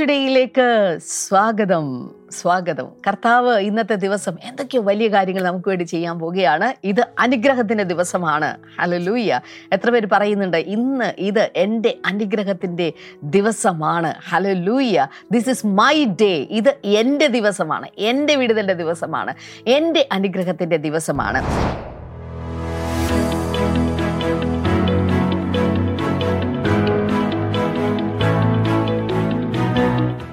ടുഡേയിലേക്ക് 0.00 0.98
സ്വാഗതം. 1.06 2.10
സ്വാഗതം. 2.30 2.88
കർത്താവ് 3.08 3.58
ഇന്നത്തെ 3.58 3.94
ദിവസം 3.94 4.36
എന്തൊക്കെയോ 4.44 4.82
വലിയ 4.82 5.08
കാര്യങ്ങൾ 5.08 5.44
നമുക്ക് 5.44 5.68
വേണ്ടി 5.68 5.84
ചെയ്യാൻ 5.84 6.18
പോവുകയാണ്. 6.18 6.74
ഇത് 6.86 7.06
അനുഗ്രഹത്തിന്റെ 7.18 7.84
ദിവസമാണ്. 7.84 8.56
ഹലലൂയ 8.80 9.40
എത്ര 9.72 9.90
പേര് 9.90 10.06
പറയുന്നുണ്ട് 10.12 10.56
ഇന്ന് 10.56 11.14
ഇത് 11.18 11.50
എന്റെ 11.56 11.98
അനുഗ്രഹത്തിന്റെ 12.06 12.92
ദിവസമാണ്. 13.22 14.14
Hallelujah 14.28 15.06
this 15.32 15.48
is 15.48 15.66
my 15.66 16.04
day 16.04 16.46
ഇത് 16.50 16.76
എന്റെ 16.84 17.26
ദിവസമാണ്. 17.26 17.88
എന്റെ 17.98 18.36
വിടുതലിന്റെ 18.36 18.74
ദിവസമാണ്. 18.74 19.34
എന്റെ 19.66 20.08
അനുഗ്രഹത്തിന്റെ 20.12 20.76
ദിവസമാണ്. 20.76 21.42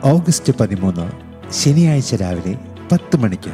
ഓഗസ്റ്റ് 0.05 0.53
പതിമൂന്ന് 0.59 1.11
ശനിയാഴ്ച 1.51 2.15
രാവിലെ 2.15 2.57
പത്ത് 2.91 3.17
മണിക്ക്. 3.17 3.51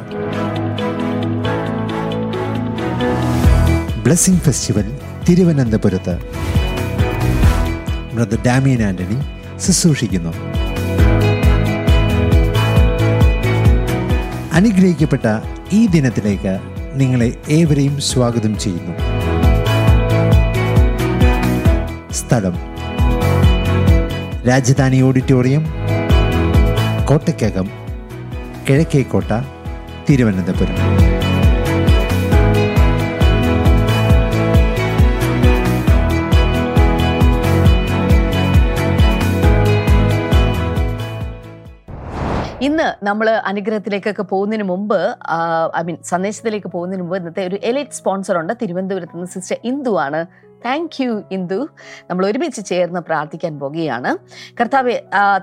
ബ്ലെസ്സിംഗ് 4.03 4.39
ഫെസ്റ്റിവൽ 4.39 4.99
തിരുവനന്തപുരത്ത്. 5.29 6.17
ബ്രദർ 8.13 8.37
ഡാമിയൻ 8.45 8.83
ആന്റണി 8.83 9.17
ശുശ്രൂഷിക്കുന്നു. 9.59 10.33
അനുഗ്രഹിക്കപ്പെട്ട 14.53 15.21
ഈ 15.73 15.85
ദിനത്തിലേക്ക് 15.85 16.59
നിങ്ങളെ 16.93 17.33
ഏവരെയും 17.49 18.01
സ്വാഗതം 18.01 18.59
ചെയ്യുന്നു. 18.59 18.93
സ്ഥലം. 22.11 22.55
രാജധാനി 24.47 25.01
ഓഡിറ്റോറിയം 25.01 25.80
കോട്ടയ്ക്കകം 27.11 27.67
കിഴക്കേക്കോട്ട 28.67 29.31
തിരുവനന്തപുരം. 30.07 30.77
ഇന്ന് 42.67 42.87
നമ്മൾ 43.07 43.29
അനുഗ്രഹത്തിലേക്കൊക്കെ 43.29 44.21
പോകുന്നതിന് 44.21 44.63
മുമ്പ് 44.63 44.99
ഐ 45.79 45.81
മീൻ 45.87 45.97
സന്ദേശത്തിലേക്ക് 46.11 46.67
പോകുന്നതിന് 46.67 47.03
മുമ്പ് 47.03 47.17
ഇന്നത്തെ 47.17 47.45
ഒരു 47.47 47.59
എലൈറ്റ് 47.63 47.97
സ്പോൺസർ 47.99 48.37
ഉണ്ട് 48.41 48.53
തിരുവനന്തപുരത്ത് 48.61 49.17
നിന്ന് 49.17 49.31
സിസ്റ്റർ 49.35 49.57
ഇന്ദു 49.71 49.93
ആണ്. 50.05 50.21
താങ്ക് 50.65 50.97
യു 51.03 51.11
ഇന്ദു 51.31 51.59
നമ്മൾ 52.09 52.23
ഒരുമിച്ച് 52.25 52.61
ചേർന്ന് 52.65 52.99
പ്രാർത്ഥിക്കാൻ 52.99 53.53
പോകുകയാണ്. 53.59 54.11
കർത്താവ് 54.59 54.95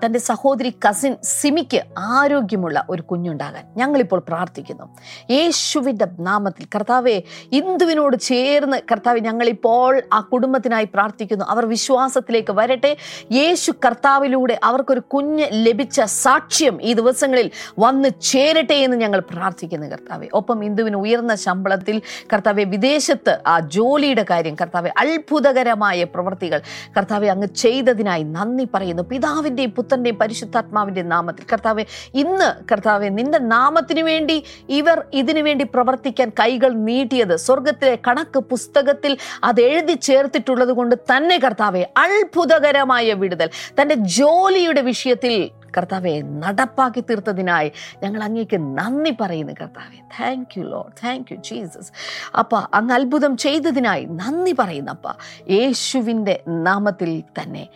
തന്റെ 0.03 0.19
സഹോദരി 0.19 0.71
കസിൻ 0.85 1.13
സിമിക്ക് 1.23 1.81
ആരോഗ്യമുള്ള 1.99 2.85
ഒരു 2.91 3.03
കുഞ്ഞുണ്ടാകാൻ 3.03 3.65
ഞങ്ങളിപ്പോൾ 3.77 4.21
പ്രാർത്ഥിക്കുന്നു. 4.29 4.87
യേശുവിന്റെ 5.31 6.07
നാമത്തിൽ 6.29 6.67
കർത്താവെ 6.75 7.17
ഇന്ദുവിനോട് 7.53 8.17
ചേർന്ന് 8.31 8.79
കർത്താവ് 8.93 9.21
ഞങ്ങളിപ്പോൾ 9.29 9.93
ആ 10.13 10.21
കുടുംബത്തിനായി 10.33 10.89
പ്രാർത്ഥിക്കുന്നു. 10.95 11.45
അവർ 11.49 11.67
വിശ്വാസത്തിലേക്ക് 11.67 12.53
വരട്ടെ. 12.53 12.93
യേശു 13.33 13.71
കർത്താവിലൂടെ 13.85 14.57
അവർക്കൊരു 14.65 15.03
കുഞ്ഞ് 15.15 15.47
ലഭിച്ച 15.67 16.01
സാക്ഷ്യം 16.01 16.83
ഈ 16.83 16.93
ദിവസങ്ങളിൽ 16.93 17.51
വന്ന് 17.79 18.09
ചേരട്ടെ 18.31 18.79
എന്ന് 18.87 18.97
ഞങ്ങൾ 18.97 19.21
പ്രാർത്ഥിക്കുന്നു 19.33 19.87
കർത്താവെ. 19.87 20.29
ഒപ്പം 20.33 20.59
ഇന്ദുവിന് 20.65 20.97
ഉയർന്ന 20.97 21.35
ശമ്പളത്തിൽ 21.35 21.97
കർത്താവെ 22.33 22.65
വിദേശത്ത് 22.75 23.35
ആ 23.47 23.55
ജോലിയുടെ 23.77 24.25
കാര്യം 24.31 24.55
കർത്താവെ 24.55 24.91
അത്ഭുതകരമായ 25.09 26.05
പ്രവൃത്തികൾ. 26.05 26.61
കർത്താവെ 26.97 27.29
അങ്ങ് 27.29 27.47
ചെയ്തതിനായി 27.47 28.23
നന്ദി 28.23 28.69
പറയുന്നു. 28.75 29.03
പിതാവിന്റെയും 29.03 29.71
പുത്രന്റെയും 29.71 30.19
പരിശുദ്ധാത്മാവിന്റെയും 30.19 31.09
നാമത്തിൽ. 31.09 31.47
കർത്താവെ 31.53 31.85
ഇന്ന് 32.15 32.65
കർത്താവെ 32.73 33.09
നിന്റെ 33.09 33.39
നാമത്തിനു 33.39 34.03
വേണ്ടി 34.03 34.45
ഇവർ 34.69 35.05
ഇതിനു 35.15 35.43
വേണ്ടി 35.43 35.65
പ്രവർത്തിക്കാൻ 35.65 36.29
കൈകൾ 36.29 36.73
നീട്ടിയത് 36.73 37.37
സ്വർഗത്തിലെ 37.37 37.99
കണക്ക് 38.09 38.39
പുസ്തകത്തിൽ 38.39 39.17
അത് 39.45 39.61
എഴുതി 39.61 39.93
ചേർത്തിട്ടുള്ളത് 39.93 40.69
കൊണ്ട് 40.69 40.95
തന്നെ 40.95 41.39
കർത്താവെ 41.39 41.83
അത്ഭുതകരമായ 41.97 43.13
വിടുതൽ. 43.13 43.49
തന്റെ 43.81 43.95
ജോലിയുടെ 43.95 44.81
വിഷയത്തിൽ 44.81 45.51
കർത്താവെ 45.77 46.23
നടപ്പാക്കി 46.25 47.01
തീർത്തതിനായി 47.01 47.73
ഞങ്ങൾ 48.03 48.23
അങ്ങേക്ക് 48.23 48.57
നന്ദി 48.79 49.17
പറയുന്നു 49.21 49.53
കർത്താവെ. 49.53 49.99
Thank 50.21 50.59
you 50.59 50.65
Lord 50.65 50.83
thank 51.05 51.33
you 51.33 51.37
Jesus 51.37 51.93
അപ്പ 52.39 52.55
അങ്ങ് 52.75 52.95
അത്ഭുതം 52.95 53.37
ചെയ്തതിനായി 53.37 54.05
നന്ദി 54.05 54.57
പറയുന്നപ്പ 54.59 55.07
യേശുവിന്റെ 55.51 56.41
നാമത്തിൽ 56.49 57.23
തന്നെ. 57.41 57.69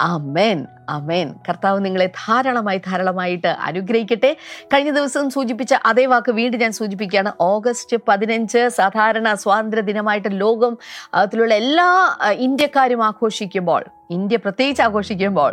അമേൻ 0.00 0.66
അമേൻ 0.88 1.34
കർത്താവ് 1.48 1.84
നിങ്ങളെ 1.84 2.06
ധാരാളമായി 2.06 2.80
ധാരാളമായിട്ട് 2.86 3.48
അനുഗ്രഹിക്കട്ടെ. 3.48 4.36
കഴിഞ്ഞ 4.64 4.90
ദിവസം 4.90 5.30
സൂചിപ്പിച്ച 5.30 5.74
അതേ 5.86 6.06
വാക്ക് 6.06 6.32
വീണ്ടും 6.32 6.60
ഞാൻ 6.60 6.72
സൂചിപ്പിക്കുകയാണ്. 6.72 7.32
ഓഗസ്റ്റ് 7.40 7.96
പതിനഞ്ച് 8.08 8.68
സാധാരണ 8.68 9.34
സ്വാതന്ത്ര്യ 9.34 9.82
ദിനമായിട്ട് 9.82 10.28
ലോകം 10.32 10.78
അതിലുള്ള 11.14 11.54
എല്ലാ 11.54 11.88
ഇന്ത്യക്കാരും 12.30 13.04
ആഘോഷിക്കുമ്പോൾ 13.04 13.84
ഇന്ത്യ 14.10 14.36
പ്രത്യേകിച്ച് 14.36 14.82
ആഘോഷിക്കുമ്പോൾ 14.82 15.52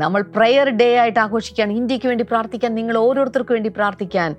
നമ്മൾ 0.00 0.20
പ്രെയർ 0.34 0.68
ഡേ 0.80 0.88
ആയിട്ട് 1.02 1.20
ആഘോഷിക്കാൻ 1.24 1.68
ഇന്ത്യയ്ക്ക് 1.78 2.08
വേണ്ടി 2.10 2.24
പ്രാർത്ഥിക്കാൻ 2.30 2.74
നിങ്ങൾ 2.74 2.96
ഓരോരുത്തർക്കും 2.98 3.54
വേണ്ടി 3.56 3.70
പ്രാർത്ഥിക്കാൻ 3.78 4.30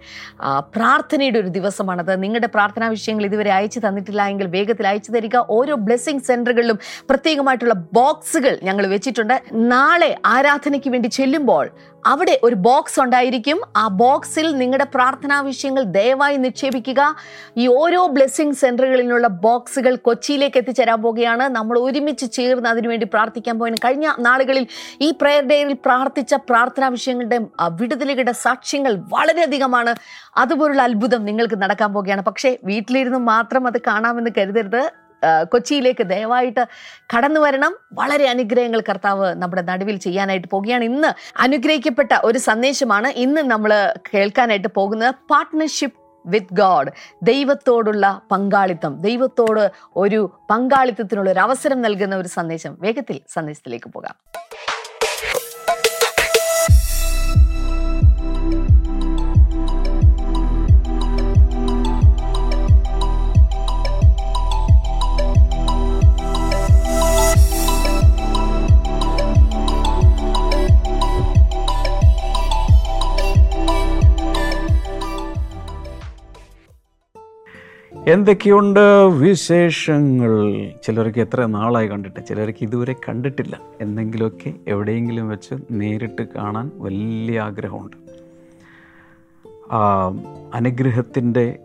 പ്രാർത്ഥനയുടെ 0.75 1.39
ഒരു 1.39 1.47
ദിവസമാണത്. 1.57 2.13
നിങ്ങളുടെ 2.23 2.49
പ്രാർത്ഥനാ 2.55 2.87
വിഷയങ്ങൾ 2.95 3.25
ഇതുവരെ 3.29 3.51
അയച്ചു 3.57 3.79
തന്നിട്ടില്ല 3.85 4.21
എങ്കിൽ 4.33 4.47
വേഗത്തിൽ 4.57 4.87
അയച്ചു 4.91 5.11
തരിക. 5.15 5.37
ഓരോ 5.57 5.75
ബ്ലെസ്സിങ് 5.87 6.25
സെന്ററുകളിലും 6.29 6.79
പ്രത്യേകമായിട്ടുള്ള 7.09 7.77
ബോക്സുകൾ 7.99 8.59
ഞങ്ങൾ 8.69 8.87
വെച്ചിട്ടുണ്ട്. 8.95 9.35
നാളെ 9.53 10.11
ആരാധനയ്ക്ക് 10.35 10.91
വേണ്ടി 10.95 11.11
ചെല്ലുമ്പോൾ 11.19 11.67
അവിടെ 12.11 12.33
ഒരു 12.43 12.55
ബോക്സ് 12.67 12.97
ഉണ്ടായിരിക്കും. 13.01 13.59
ആ 13.81 13.83
ബോക്സിൽ 13.87 14.47
നിങ്ങളുടെ 14.61 14.87
പ്രാർത്ഥനാ 14.95 15.37
വിഷയങ്ങൾ 15.41 15.83
ദയവായി 15.97 16.37
നിക്ഷേപിക്കുക. 16.45 17.01
ഈ 17.57 17.65
ഓരോ 17.81 18.01
ബ്ലെസ്സിങ് 18.15 18.57
സെന്ററുകളിലുള്ള 18.61 19.27
ബോക്സുകൾ 19.45 19.93
കൊച്ചിയിലേക്ക് 20.07 20.57
എത്തിച്ചേരാൻ 20.61 20.99
പോവുകയാണ്. 21.05 21.45
നമ്മൾ 21.57 21.75
ഒരുമിച്ച് 21.79 22.27
ചേർന്ന് 22.37 22.69
അതിനുവേണ്ടി 22.69 23.07
പ്രാർത്ഥിക്കാൻ 23.13 23.55
പോയി 23.59 23.79
കഴിഞ്ഞ 23.85 24.09
നാളുകളിൽ 24.27 24.67
ഈ 25.07 25.11
പ്രെയർ 25.21 25.42
ഡേയിൽ 25.49 25.73
പ്രാർത്ഥിച്ച 25.73 26.33
പ്രാർത്ഥനാ 26.33 26.87
വിഷയങ്ങളുടെ 26.87 27.39
വിടുതലുകളുടെ 27.71 28.31
സാക്ഷ്യങ്ങൾ 28.31 28.95
വളരെയധികമാണ്. 29.13 29.95
അതുപോലുള്ള 30.37 30.81
അത്ഭുതം 30.81 31.25
നിങ്ങൾക്ക് 31.25 31.61
നടക്കാൻ 31.61 31.93
പോവുകയാണ്. 31.93 32.21
പക്ഷേ 32.21 32.57
വീട്ടിലിരുന്ന് 32.63 33.19
മാത്രം 33.19 33.67
അത് 33.67 33.79
കാണാമെന്ന് 33.87 34.31
കരുതരുത്. 34.37 34.83
കൊച്ചിയിലേക്ക് 35.43 36.03
ദയവായിട്ട് 36.03 36.63
കടന്നു 37.13 37.39
വരണം. 37.39 37.75
വളരെ 37.93 38.25
അനുഗ്രഹങ്ങൾ 38.29 38.79
കർത്താവ് 38.89 39.27
നമ്മുടെ 39.35 39.61
നടുവിൽ 39.61 39.97
ചെയ്യാനായിട്ട് 39.97 40.47
പോകുകയാണ് 40.47 40.83
ഇന്ന് 40.83 41.39
അനുഗ്രഹിക്കപ്പെട്ട 41.39 42.09
ഒരു 42.23 42.39
സന്ദേശമാണ് 42.39 43.07
ഇന്ന് 43.07 43.41
നമ്മൾ 43.41 43.93
കേൾക്കാനായിട്ട് 44.13 44.67
പോകുന്നത്. 44.67 45.15
പാർട്ട്ണർഷിപ്പ് 45.31 45.99
വിത്ത് 46.25 46.53
ഗോഡ് 46.53 46.91
ദൈവത്തോടുള്ള 47.23 48.21
പങ്കാളിത്തം. 48.31 49.01
ദൈവത്തോട് 49.01 49.71
ഒരു 49.95 50.19
പങ്കാളിത്തത്തിനുള്ള 50.49 51.29
ഒരു 51.31 51.39
അവസരം 51.39 51.81
നൽകുന്ന 51.81 52.15
ഒരു 52.15 52.27
സന്ദേശം. 52.27 52.77
വേഗത്തിൽ 52.79 53.19
സന്ദേശത്തിലേക്ക് 53.29 53.89
പോകാം. 53.89 54.15
എന്തൊക്കെയുണ്ട് 78.13 78.79
വിശേഷങ്ങൾ? 79.05 80.69
ചിലർക്ക് 80.83 81.19
എത്ര 81.19 81.45
നാളായി 81.45 81.87
കണ്ടിട്ട് 81.87 82.25
ചിലർക്ക് 82.25 82.57
ഇതുവരെ 82.61 82.95
കണ്ടിട്ടില്ല. 83.09 83.59
എന്തെങ്കിലുമൊക്കെ 83.81 84.53
എവിടെയെങ്കിലും 84.67 85.29
വെച്ച് 85.29 85.55
നേരിട്ട് 85.71 86.27
കാണാൻ 86.35 86.71
വലിയ 86.75 87.39
ആഗ്രഹമുണ്ട്. 87.39 87.97
അനുഗ്രഹത്തിന്റെ 90.53 91.59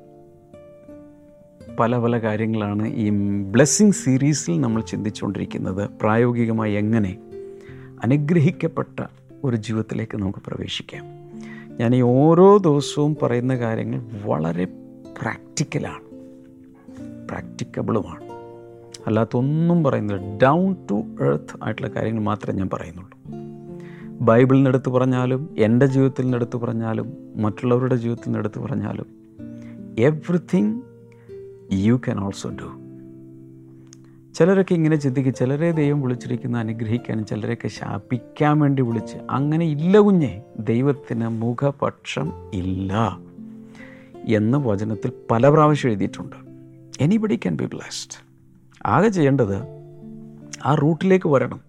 പല 1.80 1.98
പല 1.98 2.18
കാര്യങ്ങളാണ് 2.18 2.88
ഈ 2.88 3.10
ബ്ലെസ്സിങ് 3.42 3.92
സീരീസിൽ 3.92 4.60
നമ്മൾ 4.60 4.82
ചിന്തിച്ചുകൊണ്ടിരിക്കുന്നത്. 4.82 5.90
പ്രായോഗികമായി 6.00 6.74
എങ്ങനെ 6.74 7.16
അനുഗ്രഹിക്കപ്പെട്ട 8.04 9.02
ഒരു 9.44 9.56
ജീവിതത്തിലേക്ക് 9.56 10.18
നമുക്ക് 10.18 10.38
പ്രവേശിക്കാം. 10.46 11.04
ഞാൻ 11.80 11.94
ഈ 11.94 12.00
ഓരോ 12.00 12.56
ദിവസവും 12.56 13.16
പറയുന്ന 13.22 13.56
കാര്യങ്ങൾ 13.56 14.02
വളരെ 14.24 14.64
പ്രാക്ടിക്കലാണ്. 15.22 16.07
പ്രാക്ടിക്കബിളുമാണ് 17.28 18.28
അല്ലാത്തൊന്നും 19.06 19.84
പറയുന്നില്ല. 19.84 20.38
ഡൗൺ 20.42 20.76
ടു 20.90 21.24
എർത്ത് 21.24 21.64
ആയിട്ടുള്ള 21.64 21.88
കാര്യങ്ങൾ 21.88 22.22
മാത്രമേ 22.22 22.58
ഞാൻ 22.58 22.68
പറയുന്നുള്ളൂ. 22.72 23.18
നിന്ന് 24.54 24.90
പറഞ്ഞാലും 24.90 25.54
എന്റെ 25.58 25.86
ജീവിതത്തിൽ 25.86 26.22
നിന്നെടുത്ത് 26.22 26.56
പറഞ്ഞാലും 26.56 27.12
മറ്റുള്ളവരുടെ 27.36 27.96
ജീവിതത്തിൽ 27.96 28.28
നിന്നെടുത്ത് 28.28 28.58
പറഞ്ഞാലും 28.58 29.06
everything 29.98 30.80
you 31.72 31.94
can 31.94 32.18
also 32.18 32.50
do 32.50 32.68
ചിലരൊക്കെ 34.34 34.74
ഇങ്ങനെ 34.74 34.96
ചിന്തിക്കും. 34.96 35.34
ചിലരെ 35.34 35.72
ദൈവം 35.72 36.00
വിളിച്ചിരിക്കുന്ന 36.00 36.58
അനുഗ്രഹിക്കാനും 36.58 37.26
ചിലരെയൊക്കെ 37.26 37.68
ശാപിക്കാൻ 37.68 38.60
വേണ്ടി 38.60 38.82
വിളിച്ച്. 38.82 39.16
അങ്ങനെ 39.30 39.66
ഇല്ല 39.66 39.98
കുഞ്ഞെ 39.98 40.42
ദൈവത്തിന് 40.60 41.28
മുഖപക്ഷം 41.28 42.32
ഇല്ല 42.54 43.18
എന്ന് 44.28 44.58
വചനത്തിൽ 44.58 45.12
പല 45.30 45.48
പ്രാവശ്യം 45.48 45.88
എഴുതിയിട്ടുണ്ട്. 45.88 46.47
എനിബഡി 47.00 47.36
ക്യാൻ 47.36 47.56
ബി 47.56 47.64
ബ്ലെസ്ഡ് 47.64 48.26
ആകെ 48.86 49.08
ചെയ്യേണ്ടത് 49.08 49.78
ആ 50.66 50.74
റൂട്ടിലേക്ക് 50.74 51.28
വരണം. 51.28 51.60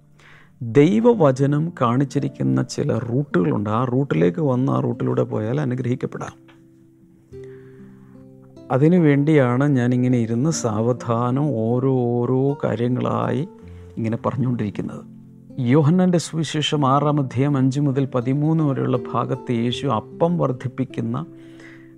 ദൈവവചനം 0.62 1.74
കാണിച്ചിരിക്കുന്ന 1.82 2.64
ചില 2.64 2.98
റൂട്ടുകളുണ്ട്. 2.98 3.70
ആ 3.70 3.84
റൂട്ടിലേക്ക് 3.84 4.40
വന്ന് 4.40 4.72
ആ 4.72 4.80
റൂട്ടിലൂടെ 4.80 5.24
പോയാൽ 5.24 5.62
അനുഗ്രഹിക്കപ്പെടാം. 5.62 6.50
അതിനു 8.72 8.98
വേണ്ടിയാണ് 8.98 9.68
ഞാനിങ്ങനെ 9.68 10.18
ഇരുന്ന് 10.18 10.50
സാവധാനം 10.50 11.46
ഓരോ 11.52 11.94
ഓരോ 11.94 12.58
കാര്യങ്ങളായി 12.64 13.48
ഇങ്ങനെ 13.98 14.18
പറഞ്ഞുകൊണ്ടിരിക്കുന്നത്. 14.26 15.06
യോഹന്നന്റെ 15.60 16.18
സുവിശേഷം 16.18 16.88
ആറാം 16.88 17.20
അധ്യായം 17.20 17.58
അഞ്ച് 17.58 17.80
മുതൽ 17.80 18.06
പതിമൂന്ന് 18.06 18.64
വരെയുള്ള 18.64 18.98
ഭാഗത്ത് 19.14 19.52
യേശു 19.52 19.88
അപ്പം 19.88 20.38
വർദ്ധിപ്പിക്കുന്ന 20.38 21.26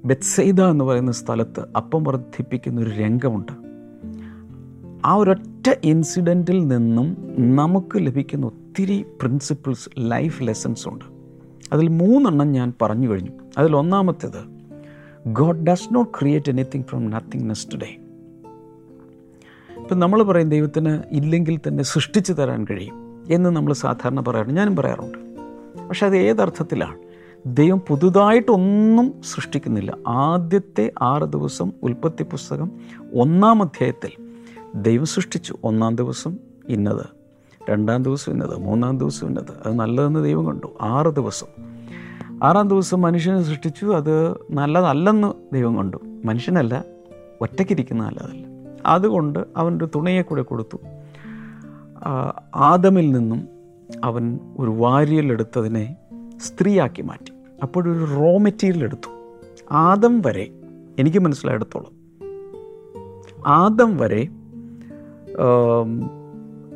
ബെത്സൈദ 0.05 0.61
എന്ന് 0.61 0.85
പറയുന്ന 0.85 1.11
സ്ഥലത്ത് 1.11 1.65
അപ്പം 1.77 2.03
വർദ്ധിപ്പിക്കുന്ന 2.03 2.81
ഒരു 2.81 2.89
രംഗമുണ്ട്. 2.89 3.51
ആ 5.05 5.15
ഒരൊറ്റ 5.15 5.79
ഇൻസിഡന്റിൽ 5.83 6.67
നിന്നും 6.67 7.17
നമുക്ക് 7.55 7.97
ലഭിക്കുന്ന 7.97 8.45
ഒത്തിരി 8.45 9.05
പ്രിൻസിപ്പിൾസ് 9.21 9.89
ലൈഫ് 9.99 10.43
ലെസൺസ് 10.43 10.87
ഉണ്ട്. 10.87 11.05
അതിൽ 11.73 11.87
മൂന്നെണ്ണം 11.87 12.51
ഞാൻ 12.51 12.73
പറഞ്ഞു 12.81 13.09
കഴിഞ്ഞു. 13.09 13.31
അതിൽ 13.57 13.75
ഒന്നാമത്തേത് 13.75 14.61
God 15.27 15.65
does 15.65 15.95
not 15.95 16.19
create 16.19 16.49
anything 16.49 16.83
from 16.83 17.09
nothingness 17.09 17.67
today. 17.73 17.97
ഇപ്പം 19.77 19.99
നമ്മൾ 19.99 20.23
പറയും 20.23 20.49
ദൈവത്തിന് 20.49 20.99
ഇല്ലെങ്കിൽ 21.11 21.59
തന്നെ 21.67 21.83
സൃഷ്ടിച്ചു 21.83 22.33
തരാൻ 22.33 22.65
കഴിയും 22.71 23.23
എന്ന് 23.29 23.49
നമ്മൾ 23.49 23.73
സാധാരണ 23.73 24.19
പറയാറുണ്ട്. 24.21 24.53
ഞാനും 24.53 24.75
പറയാറുണ്ട്. 24.75 25.17
പക്ഷെ 25.87 26.05
അത് 26.05 26.17
ഏതർത്ഥത്തിലാണ്? 26.17 27.10
ദൈവം 27.45 27.79
പുതുതായിട്ടൊന്നും 27.79 29.21
സൃഷ്ടിക്കുന്നില്ല. 29.23 29.97
ആദ്യത്തെ 30.07 30.91
ആറ് 31.01 31.23
ദിവസം 31.23 31.71
ഉൽപ്പത്തി 31.83 32.23
പുസ്തകം 32.23 32.71
ഒന്നാം 33.15 33.61
അധ്യായത്തിൽ 33.61 34.09
ദൈവം 34.75 35.05
സൃഷ്ടിച്ചു. 35.05 35.57
ഒന്നാം 35.63 35.95
ദിവസം 35.95 36.37
ഇന്നത് 36.69 37.05
രണ്ടാം 37.69 38.03
ദിവസം 38.03 38.31
ഇന്നത് 38.31 38.57
മൂന്നാം 38.57 38.97
ദിവസം 38.97 39.27
ഇന്നത്. 39.27 39.51
അത് 39.65 39.75
നല്ലതെന്ന് 39.75 40.23
ദൈവം 40.23 40.45
കണ്ടു. 40.45 40.67
ആറ് 40.81 41.15
ദിവസം. 41.15 41.47
ആറാം 42.43 42.67
ദിവസം 42.67 43.01
മനുഷ്യനെ 43.01 43.43
സൃഷ്ടിച്ചു. 43.43 43.85
അത് 43.85 44.31
നല്ലതല്ലെന്ന് 44.51 45.33
ദൈവം 45.53 45.77
കണ്ടു. 45.77 45.97
മനുഷ്യനല്ല 46.25 46.85
ഒറ്റയ്ക്കിരിക്കുന്ന 47.41 48.03
നല്ലതല്ല. 48.03 48.45
അതുകൊണ്ട് 48.85 49.39
അവന്റെ 49.57 49.85
തുണയെ 49.85 50.21
കൂടെ 50.21 50.41
കൊടുത്തു. 50.41 50.77
ആദമിൽ 52.55 53.11
നിന്നും 53.11 53.47
അവൻ 54.03 54.39
ഒരു 54.59 54.69
വാരിയൽ 54.69 55.31
എടുത്തതിനെ 55.31 55.95
സ്ത്രീയാക്കി 56.37 57.01
മാറ്റി. 57.01 57.30
അപ്പോഴൊരു 57.63 58.05
റോ 58.05 58.37
മെറ്റീരിയൽ 58.37 58.83
എടുത്തു. 58.83 59.09
ആദം 59.71 60.21
വരെ 60.21 60.49
എനിക്ക് 60.99 61.19
മനസ്സിലായിടത്തോളം 61.19 62.01
ആദം 63.47 63.97
വരെ 63.97 64.27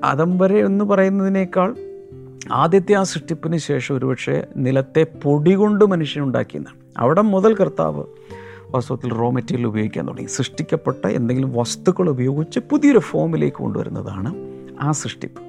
ആദം 0.04 0.38
വരെ 0.38 0.66
എന്ന് 0.66 0.86
പറയുന്നതിനേക്കാൾ 0.86 1.76
ആദ്യത്തെ 2.52 2.94
ആ 2.94 3.04
സൃഷ്ടിപ്പിന് 3.04 3.58
ശേഷം 3.58 3.96
ഒരുപക്ഷെ 3.96 4.48
നിലത്തെ 4.58 5.04
പൊടി 5.04 5.54
കൊണ്ട് 5.54 5.86
മനുഷ്യനുണ്ടാക്കിയെന്നാണ് 5.86 6.80
അവിടെ 6.98 7.22
മുതൽ 7.22 7.56
കർത്താവ് 7.56 8.04
വാസ്തവത്തിൽ 8.70 9.14
റോ 9.14 9.30
മെറ്റീരിയൽ 9.32 9.68
ഉപയോഗിക്കാൻ 9.68 10.08
തുടങ്ങി. 10.08 10.28
സൃഷ്ടിക്കപ്പെട്ട 10.28 11.08
എന്തെങ്കിലും 11.08 11.54
വസ്തുക്കൾ 11.54 12.10
ഉപയോഗിച്ച് 12.10 12.60
പുതിയൊരു 12.60 13.00
ഫോമിലേക്ക് 13.00 13.58
കൊണ്ടുവരുന്നതാണ് 13.58 14.36
ആ 14.82 14.92
സൃഷ്ടിപ്പ്. 14.92 15.42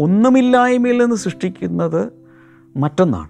ഒന്നുമില്ലായ്മയിൽ 0.00 0.98
നിന്ന് 1.00 1.16
സൃഷ്ടിക്കുന്നത് 1.16 2.12
മറ്റൊന്നാണ്. 2.76 3.28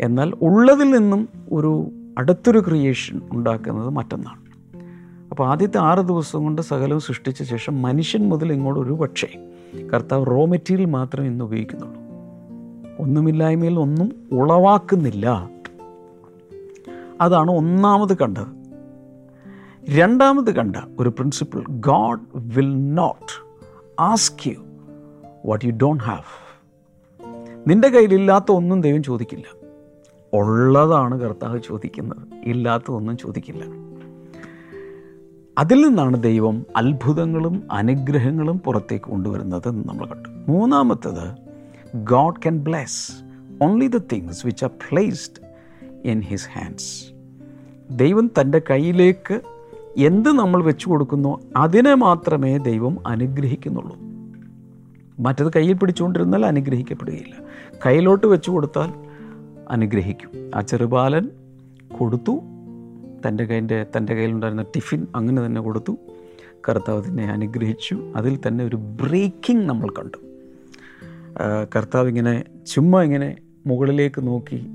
എന്നാൽ 0.00 0.32
ഉള്ളതിൽ 0.42 0.90
നിന്നും 0.90 1.28
ഒരു 1.52 1.90
അടുത്തൊരു 2.18 2.58
ക്രിയേഷൻ 2.58 3.20
ഉണ്ടാക്കുന്നത് 3.32 3.88
മറ്റൊന്നാണ്. 3.88 4.46
അപ്പോൾ 5.30 5.48
ആദ്യത്തെ 5.48 5.78
ആറ് 5.78 5.98
ദിവസം 5.98 6.42
കൊണ്ട് 6.42 6.62
സകലവും 6.62 7.00
സൃഷ്ടിച്ച 7.00 7.42
ശേഷം 7.42 7.82
മനുഷ്യൻ 7.82 8.28
മുതൽ 8.28 8.52
ഇങ്ങോട്ട് 8.52 8.80
ഒരു 8.80 8.92
പക്ഷേ 8.92 9.52
കർത്താവ് 9.94 10.26
റോ 10.26 10.46
മെറ്റീരിയൽ 10.46 10.86
മാത്രമേ 10.86 11.26
ഇന്ന് 11.26 11.44
ഉപയോഗിക്കുന്നുള്ളൂ. 11.44 12.00
ഒന്നുമില്ലായ്മയിൽ 12.98 13.78
ഒന്നും 13.78 14.28
ഉളവാക്കുന്നില്ല. 14.32 15.50
അതാണ് 17.20 17.50
ഒന്നാമത് 17.50 18.18
കണ്ടത്. 18.18 18.56
രണ്ടാമത് 19.90 20.54
കണ്ട 20.54 20.76
ഒരു 20.98 21.08
principle 21.08 21.64
God 21.68 22.20
will 22.34 22.94
not 22.94 23.46
ask 24.00 24.48
you 24.48 24.54
what 25.46 25.64
you 25.64 25.72
don't 25.72 26.04
have 26.04 26.46
നിന്റെ 27.68 27.88
കയ്യിലില്ലാത്ത 27.88 28.52
ഒന്നും 28.52 28.80
ദൈവം 28.80 29.02
ചോദിക്കില്ല. 29.02 29.55
ഉള്ളതാണ് 30.32 31.20
കർത്താവ് 31.20 31.60
ചോദിക്കുന്നത്. 31.66 32.16
ഇല്ലാത്തതൊന്നും 32.44 33.16
ചോദിക്കില്ല. 33.16 33.86
അതിൽ 35.58 35.88
നിന്നാണ് 35.88 36.22
ദൈവം 36.22 36.66
അത്ഭുതങ്ങളും 36.76 37.62
അനുഗ്രഹങ്ങളും 37.70 38.58
പുറത്തേക്ക് 38.58 39.04
കൊണ്ടുവരുന്നത് 39.04 39.68
എന്ന് 39.68 39.88
നമ്മൾ 39.88 40.06
കണ്ടു. 40.06 40.28
മൂന്നാമത്തത് 40.50 41.34
God 41.96 42.36
can 42.36 42.64
bless 42.64 43.12
only 43.64 43.86
the 43.86 43.96
things 43.96 44.46
which 44.46 44.64
are 44.64 44.70
placed 44.70 45.46
in 46.04 46.20
his 46.20 46.48
hands 46.52 47.10
ദൈവം 47.90 48.30
തന്റെ 48.40 48.62
കയ്യിലേക്ക് 48.70 49.40
എന്ത് 49.96 50.28
നമ്മൾ 50.28 50.62
വെച്ചു 50.62 50.88
കൊടുക്കുന്നു 50.88 51.40
അതിനെ 51.56 51.94
മാത്രമേ 51.94 52.58
ദൈവം 52.58 53.08
അനുഗ്രഹിക്കുന്നുള്ളൂ. 53.08 53.96
മറ്റത് 55.22 55.52
കയ്യിൽ 55.56 55.72
പിടിച്ചുകൊണ്ടിരുന്നാൽ 55.72 56.46
അനുഗ്രഹിക്കപ്പെടുകയില്ല. 56.46 57.34
കയ്യിലോട്ട് 57.86 58.26
വെച്ചു 58.26 58.50
കൊടുത്താൽ 58.50 59.05
അനുഗ്രഹിക്കും. 59.70 60.50
ആ 60.54 60.60
ചെറുബാലൻ 60.60 61.30
കൊടുത്തു. 61.98 62.40
തന്റെ 63.28 63.44
കൈന്റെ 63.44 63.86
തന്റെ 63.96 64.14
കയ്യിലുണ്ടായിരുന്ന 64.14 64.62
ടിഫിൻ 64.62 65.06
അങ്ങനെ 65.16 65.46
തന്നെ 65.46 65.60
കൊടുത്തു. 65.60 65.96
കർത്താവ് 66.68 67.04
തന്നെ 67.04 67.24
അനുഗ്രഹിച്ചു. 67.24 68.12
അതിൽ 68.16 68.38
തന്നെ 68.46 68.64
ഒരു 68.64 68.76
ബ്രേക്കിംഗ് 68.76 69.64
നമ്മൾ 69.64 69.88
കണ്ടു. 69.90 70.16
കർത്താവ് 71.76 72.08
ഇങ്ങനെ 72.08 72.44
ചുമ്മാ 72.66 73.02
ഇങ്ങനെ 73.02 73.36
മുകളിലേക്ക് 73.66 74.26
നോക്കി 74.26 74.66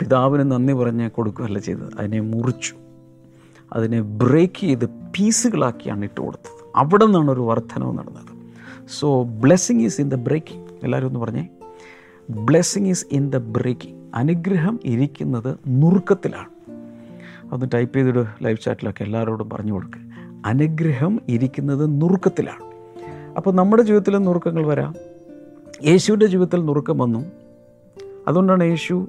പിതാവിന് 0.00 0.50
നന്ദി 0.52 0.72
പറഞ്ഞ് 0.72 1.10
കൊടുക്കുകയല്ല 1.10 1.58
ചെയ്തത്. 1.58 1.92
അതിനെ 1.98 2.20
മുറിച്ചു. 2.20 2.74
അതിനെ 3.72 4.00
ബ്രേക്ക് 4.00 4.60
ചെയ്ത് 4.60 4.84
പീസുകളാക്കിയാണ് 4.84 6.04
ഇട്ട് 6.04 6.20
കൊടുത്തത്. 6.20 6.72
അവിടെ 6.76 7.04
നിന്നാണ് 7.04 7.30
ഒരു 7.30 7.40
വർധനവ് 7.40 7.98
നടന്നത്. 7.98 8.32
So 9.00 9.22
blessing 9.22 9.80
is 9.80 10.00
in 10.00 10.08
the 10.08 10.14
breaking 10.14 10.66
എല്ലാവരും 10.84 11.06
ഒന്ന് 11.06 11.20
പറഞ്ഞേ. 11.20 11.48
Blessing 12.30 12.86
is 12.86 13.06
in 13.12 13.30
the 13.30 13.36
breaking 13.36 14.02
അനുഗ്രഹം 14.14 14.80
ഇരിക്കുന്നത് 14.84 15.56
നുറുക്കത്തിലാണ്. 15.68 16.48
ഒന്ന് 17.52 17.66
ടൈപ്പ് 17.74 17.96
ചെയ്തിട്ട് 17.96 18.26
ലൈവ് 18.42 18.58
ചാറ്റിലൊക്കെ 18.64 19.02
എല്ലാവരോടും 19.02 19.50
പറഞ്ഞു 19.50 19.72
കൊടുക്കുക 19.72 20.00
അനുഗ്രഹം 20.46 21.20
ഇരിക്കുന്നത് 21.28 22.02
നുറുക്കത്തിലാണ്. 22.02 22.72
അപ്പോൾ 23.36 23.54
നമ്മുടെ 23.54 23.82
ജീവിതത്തിൽ 23.82 24.16
നുറുക്കങ്ങൾ 24.16 24.66
വരാം. 24.66 24.94
യേശുവിന്റെ 25.86 26.26
ജീവിതത്തിൽ 26.26 26.64
നുറുക്കം 26.64 26.98
വന്നു. 26.98 27.24
അതുകൊണ്ടാണ് 28.28 28.64
യേശു 28.64 29.06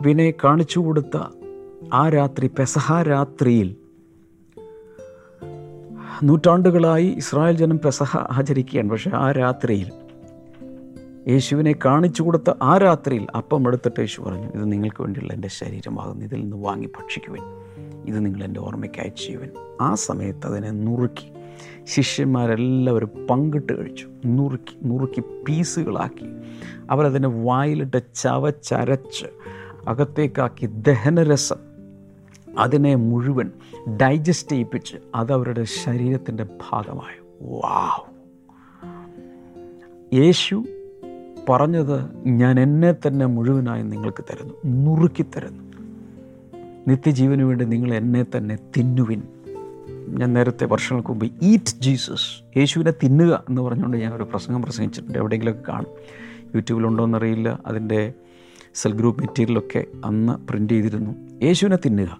വിനെ 0.00 0.34
കാണിച്ചു 0.44 0.80
കൊടുത്ത 0.80 1.18
ആ 1.94 2.08
രാത്രി 2.08 2.46
പെസഹ 2.46 3.02
രാത്രിയിൽ 3.02 3.76
നൂറ്റാണ്ടുകളായി 6.22 7.06
ഇസ്രായേൽ 7.06 7.56
ജനം 7.56 7.78
പെസഹ 7.78 8.16
ആചരിക്കുകയാണ്. 8.16 8.90
പക്ഷേ 8.90 9.10
ആ 9.10 9.32
രാത്രിയിൽ 9.32 10.05
യേശുവിനെ 11.28 11.74
കാണിച്ചു 11.84 12.22
കൊടുത്ത 12.22 12.54
ആ 12.62 12.78
രാത്രിയിൽ 12.78 13.26
അപ്പം 13.36 13.68
എടുത്തിട്ട് 13.68 14.00
യേശു 14.00 14.22
പറഞ്ഞു 14.22 14.48
ഇത് 14.48 14.72
നിങ്ങൾക്ക് 14.72 15.02
വേണ്ടിയുള്ള 15.02 15.32
എന്റെ 15.32 15.48
ശരീരമാകുന്നു. 15.48 16.24
ഇതിൽ 16.24 16.40
നിന്ന് 16.40 16.56
വാങ്ങി 16.56 16.86
ഭക്ഷിക്കുവൻ. 16.86 17.38
ഇത് 18.06 18.26
നിങ്ങൾ 18.26 18.44
എന്റെ 18.44 18.60
ഓർമ്മയ്ക്കായി 18.60 19.08
ചെയ്യുവൻ. 19.08 19.50
ആ 19.80 19.94
സമയത്ത് 19.94 20.46
അതിനെ 20.46 20.70
നുറുക്കി 20.70 21.32
ശിഷ്യന്മാരെല്ലാവരും 21.84 23.26
പങ്കിട്ട് 23.30 23.78
കഴിച്ചു. 23.78 24.08
നുറുക്കി 24.26 24.78
നുറുക്കി 24.84 25.20
പീസുകളാക്കി. 25.20 26.26
അവരതിനെ 26.90 27.28
വായിലിട്ട് 27.28 28.02
ചവച്ചരച്ച് 28.14 29.26
അകത്തേക്കാക്കി 29.88 30.66
ദഹനരസം. 30.66 31.56
അതിനെ 32.58 32.94
മുഴുവൻ 32.94 33.50
ഡൈജസ്റ്റ് 34.02 34.52
ചെയ്യിപ്പിച്ച് 34.52 34.96
അതവരുടെ 35.14 35.64
ശരീരത്തിന്റെ 35.64 36.44
ഭാഗമായി. 36.44 37.48
വാവ് 37.60 38.16
യേശു 40.14 40.64
പറഞ്ഞത് 41.48 42.28
ഞാൻ 42.28 42.60
എന്നെ 42.60 42.92
തന്നെ 42.92 43.26
മുഴുവനായി 43.26 43.82
നിങ്ങൾക്ക് 43.82 44.24
തരുന്നു 44.24 44.54
നുറുക്കി 44.66 45.22
തരുന്നു. 45.22 45.62
നിത്യജീവന് 46.88 47.42
വേണ്ടി 47.42 47.64
നിങ്ങൾ 47.64 47.94
എന്നെ 47.94 48.26
തന്നെ 48.36 48.58
തിന്നുവിൻ. 48.76 49.22
ഞാൻ 50.08 50.32
നേരത്തെ 50.32 50.64
വർഷങ്ങൾക്ക് 50.64 51.08
മുമ്പ് 51.08 51.32
ഈറ്റ് 51.42 51.80
ജീസസ് 51.80 52.58
യേശുവിനെ 52.58 52.90
തിന്നുക 52.90 53.44
എന്ന് 53.48 53.62
പറഞ്ഞുകൊണ്ട് 53.62 53.96
ഞാൻ 53.96 54.14
ഒരു 54.14 54.22
പ്രസംഗം 54.22 54.62
പ്രസംഗിച്ചിട്ടുണ്ട്. 54.62 55.18
എവിടെയെങ്കിലുമൊക്കെ 55.18 55.72
കാണും. 55.72 55.86
യൂട്യൂബിലുണ്ടോ 56.54 57.04
എന്നറിയില്ല 57.04 57.58
അതിന്റെ 57.66 58.12
സെൽ 58.74 58.92
ഗ്രൂപ്പ് 58.92 59.20
മെറ്റീരിയലൊക്കെ 59.20 59.84
അന്ന് 60.04 60.48
പ്രിന്റ് 60.48 60.72
ചെയ്തിരുന്നു. 60.72 61.44
യേശുവിനെ 61.44 61.76
തിന്നുക. 61.76 62.18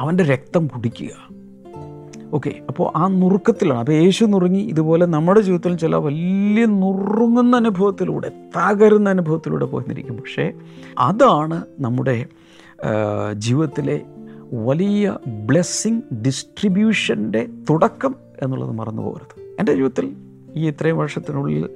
അവന്റെ 0.00 0.24
രക്തം 0.24 0.66
കുടിക്കുക. 0.66 1.27
ഓക്കെ 2.34 2.60
അപ്പോൾ 2.68 2.92
ആ 2.96 3.08
നുറുക്കത്തിലാണ്. 3.08 3.78
അപ്പോൾ 3.78 3.92
യേശു 3.92 4.24
നുറുങ്ങി. 4.24 4.58
ഇതുപോലെ 4.58 5.06
നമ്മുടെ 5.06 5.40
ജീവിതത്തിൽ 5.40 5.76
ചില 5.76 5.96
വലിയ 5.96 6.66
നുറുങ്ങുന്ന 6.66 7.56
അനുഭവത്തിലൂടെ 7.56 8.28
തകരുന്ന 8.28 9.10
അനുഭവത്തിലൂടെ 9.10 9.64
പോയിരിക്കും 9.64 10.16
പക്ഷേ 10.16 10.52
അതാണ് 10.98 11.62
നമ്മുടെ 11.80 12.26
ജീവിതത്തിലെ 13.34 14.00
വലിയ 14.52 15.16
ബ്ലെസ്സിങ് 15.26 16.02
ഡിസ്ട്രിബ്യൂഷന്റെ 16.14 17.48
തുടക്കം 17.70 18.14
എന്നുള്ളത് 18.42 18.70
മറന്നു 18.70 19.02
പോകരുത്. 19.02 19.56
എന്റെ 19.58 19.74
ജീവിതത്തിൽ 19.74 20.16
ഈ 20.56 20.68
ഇത്രയും 20.68 20.98
വർഷത്തിനുള്ളിൽ 20.98 21.68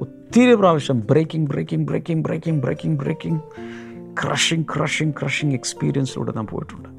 ഒത്തിരി 0.00 0.54
പ്രാവശ്യം 0.54 1.00
breaking 1.00 1.50
breaking 1.50 1.86
breaking 1.86 2.24
breaking 2.24 2.62
breaking 2.62 2.98
breaking 2.98 3.40
crushing 4.22 4.66
crushing 4.76 5.14
crushing 5.20 5.54
എക്സ്പീരിയൻസിലൂടെ 5.54 6.32
നാം 6.32 6.46
പോയിട്ടുണ്ട്. 6.46 6.93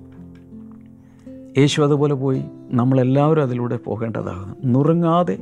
യേശു 1.57 1.81
അതുപോലെ 1.81 2.13
പോയി. 2.13 2.43
നമ്മളെല്ലാവരും 2.71 3.41
അതിലൂടെ 3.41 3.77
പോകേണ്ടതാണ്. 3.77 4.55
നുറുങ്ങാതെ 4.65 5.37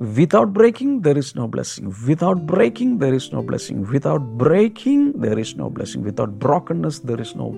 without 0.00 0.52
breaking 0.52 1.04
there 1.04 1.18
is 1.18 1.38
no 1.38 1.46
blessing 1.46 1.92
without 2.06 2.42
breaking 2.42 3.00
there 3.00 3.14
is 3.14 3.34
no 3.34 3.42
blessing 3.42 3.84
without 3.90 4.26
breaking 4.26 5.14
there 5.14 5.40
is 5.40 5.58
no 5.58 5.68
blessing 5.68 6.04
without 6.04 6.34
brokenness 6.34 7.06
there 7.06 7.20
is 7.20 7.38
no 7.38 7.50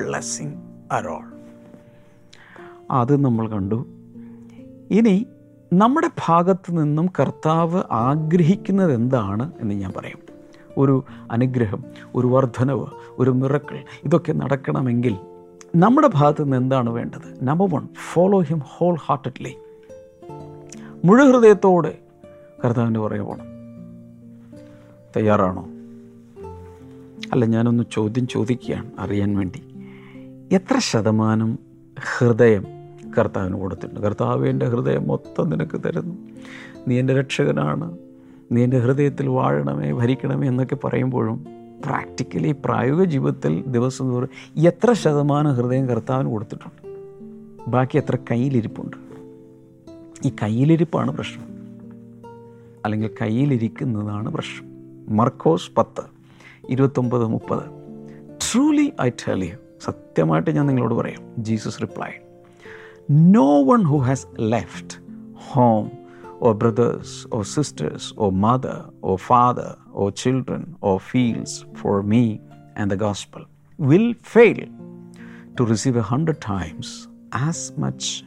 blessing 0.00 0.54
അറോൾ 0.92 1.24
അത് 2.90 3.24
നമ്മൾ 3.24 3.48
കണ്ടു. 3.48 3.86
ഇനി 4.90 5.26
നമ്മുടെ 5.72 6.10
ഭാഗത്ത് 6.26 6.78
നിന്നും 6.78 7.06
കർത്താവ് 7.20 7.82
ആഗ്രഹിക്കുന്നത് 7.90 8.94
എന്താണ് 8.94 9.52
എന്ന് 9.60 9.74
ഞാൻ 9.74 9.92
പറയും. 9.96 10.18
ഒരു 10.78 11.04
അനുഗ്രഹം 11.30 11.84
ഒരു 12.14 12.26
വർധനവ് 12.26 12.86
ഒരു 13.18 13.30
മിറക്കൾ 13.30 13.84
ഇതൊക്കെ 14.04 14.32
നടക്കണമെങ്കിൽ 14.32 15.16
നമ്മുടെ 15.76 16.10
ഭാഗത്ത് 16.14 16.44
നിന്ന് 16.44 16.56
എന്താണ് 16.56 16.90
വേണ്ടത്? 16.90 17.38
Number 17.42 17.70
one 17.70 17.88
follow 18.12 18.40
him 18.40 18.58
wholeheartedly 18.96 19.56
മുഴുഹൃദയത്തോടെ 21.04 21.98
കർത്താവിന്റെ 22.64 23.00
പുറകെ 23.00 23.22
പോകണം 23.22 23.44
തയ്യാറാണോ? 25.16 25.66
അല്ല 27.32 27.44
ഞാനൊന്ന് 27.44 27.84
ചോദ്യം 27.92 28.28
ചോദിക്കുകയാണ് 28.28 28.90
അറിയാൻ 28.98 29.36
വേണ്ടി. 29.36 29.62
എത്ര 30.52 30.78
ശതമാനം 30.78 31.58
ഹൃദയം 32.18 32.64
കർത്താവിന് 33.18 33.58
കൊടുത്തിട്ടുണ്ട്? 33.58 34.00
കർത്താവ് 34.00 34.48
എന്റെ 34.48 34.66
ഹൃദയം 34.66 35.08
മൊത്തം 35.08 35.50
നിനക്ക് 35.50 35.80
തരുന്നു. 35.80 36.14
നീ 36.88 36.98
എന്റെ 36.98 37.14
രക്ഷകനാണ്. 37.14 37.98
നീ 38.52 38.64
എന്റെ 38.64 38.78
ഹൃദയത്തിൽ 38.78 39.28
വാഴണമേ 39.28 39.92
ഭരിക്കണമേ 39.92 40.48
എന്നൊക്കെ 40.48 40.76
പറയുമ്പോഴും 40.84 41.44
പ്രാക്ടിക്കലി 41.84 42.54
പ്രായോഗിക 42.64 43.04
ജീവിതത്തിൽ 43.04 43.64
ദിവസം 43.66 44.10
തോറും 44.10 44.28
എത്ര 44.56 44.92
ശതമാനം 44.92 45.52
ഹൃദയം 45.52 45.86
കർത്താവിന് 45.86 46.28
കൊടുത്തിട്ടുണ്ട്? 46.28 46.94
ബാക്കി 47.70 47.96
എത്ര 47.96 48.18
കയ്യിലിരിപ്പുണ്ട്? 48.30 48.96
ഈ 50.28 50.32
കയ്യിലിരിപ്പാണ് 50.42 51.10
പ്രശ്നം. 51.10 51.44
അല്ലെങ്കിൽ 52.84 53.10
കയ്യിലിരിക്കുന്നതാണ് 53.20 54.30
പ്രശ്നം. 54.30 54.74
മർക്കോസ് 55.16 55.70
പത്ത് 55.76 56.02
ഇരുപത്തൊമ്പത് 56.68 57.26
മുപ്പത്. 57.26 57.62
ട്രൂലി 58.30 58.92
ഐ 59.02 59.08
ടെൽ 59.08 59.44
യു 59.44 59.54
സത്യമായിട്ട് 59.80 60.50
ഞാൻ 60.50 60.66
നിങ്ങളോട് 60.66 60.94
പറയാം. 60.94 61.44
Jesus 61.44 61.82
reply 61.82 62.10
no 63.10 63.62
one 63.62 63.82
who 63.82 63.96
has 63.96 64.26
left 64.40 64.98
home 65.52 66.03
or 66.43 66.53
brothers 66.53 67.25
or 67.31 67.43
sisters 67.43 68.13
or 68.15 68.31
mother 68.31 68.77
or 69.01 69.17
father 69.19 69.77
or 69.91 70.11
children 70.11 70.75
or 70.81 70.99
fields 70.99 71.65
for 71.75 72.01
me 72.03 72.39
and 72.75 72.89
the 72.89 72.97
gospel 72.97 73.43
will 73.79 74.13
fail 74.35 74.65
to 75.57 75.65
receive 75.65 75.95
a 75.95 76.01
hundred 76.01 76.39
times 76.41 77.07
as 77.33 77.73
much 77.77 78.23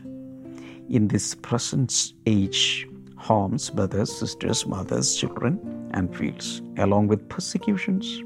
in 0.88 1.08
this 1.08 1.34
present 1.34 2.12
age 2.26 2.86
homes, 3.16 3.70
brothers, 3.70 4.10
sisters, 4.12 4.66
mothers, 4.66 5.16
children, 5.16 5.58
and 5.94 6.14
fields, 6.14 6.60
along 6.78 7.06
with 7.06 7.28
persecutions, 7.28 8.20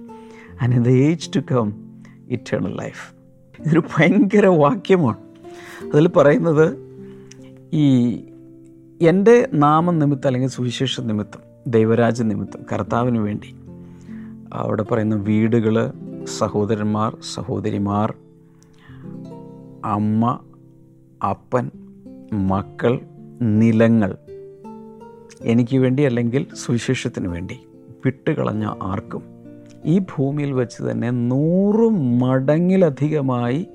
and 0.61 0.73
in 0.73 0.83
the 0.83 0.97
age 1.09 1.29
to 1.31 1.43
come, 1.43 1.73
eternal 2.29 2.75
life. 2.85 3.05
ഇതൊരു 3.61 3.83
ഭയങ്കര 3.93 4.47
വാക്യമാണ് 4.63 5.21
അതിൽ 5.93 6.07
പറയുന്നത് 6.17 6.67
ഈ 7.83 7.87
എന്റെ 9.02 9.50
നാമം 9.54 10.00
നിമിത്തം 10.00 10.28
അല്ലെങ്കിൽ 10.28 10.50
സുവിശേഷ 10.50 11.02
നിമിത്തം 11.02 11.42
ദൈവരാജ 11.68 12.22
നിമിത്തം 12.22 12.60
കർത്താവിന് 12.72 13.20
വേണ്ടി 13.20 13.50
അവിടെ 14.54 14.84
പറയുന്ന 14.84 15.16
വീടുകൾ 15.16 15.76
സഹോദരന്മാർ 16.38 17.18
സഹോദരിമാർ 17.34 18.14
അമ്മ 19.86 20.40
അപ്പൻ 21.24 21.70
മക്കൾ 22.48 23.00
നിലങ്ങൾ 23.42 24.16
എനിക്ക് 25.42 25.78
വേണ്ടി 25.78 26.04
അല്ലെങ്കിൽ 26.06 26.48
സുവിശേഷത്തിന് 26.66 27.28
വേണ്ടി 27.28 27.58
വിട്ടുകളഞ്ഞ 28.06 28.66
ആർക്കും 28.82 29.24
ഈ 29.86 30.00
ഭൂമിയിൽ 30.00 30.52
വെച്ച് 30.52 30.84
തന്നെ 30.84 31.10
നൂറ് 31.10 31.88
മടങ്ങിലധികമായി 32.22 33.68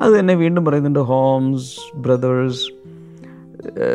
അത് 0.00 0.18
തന്നെ 0.18 0.34
വീണ്ടും 0.34 0.64
പറയുന്നുണ്ട് 0.64 1.00
homes 1.00 1.96
brothers 1.96 2.66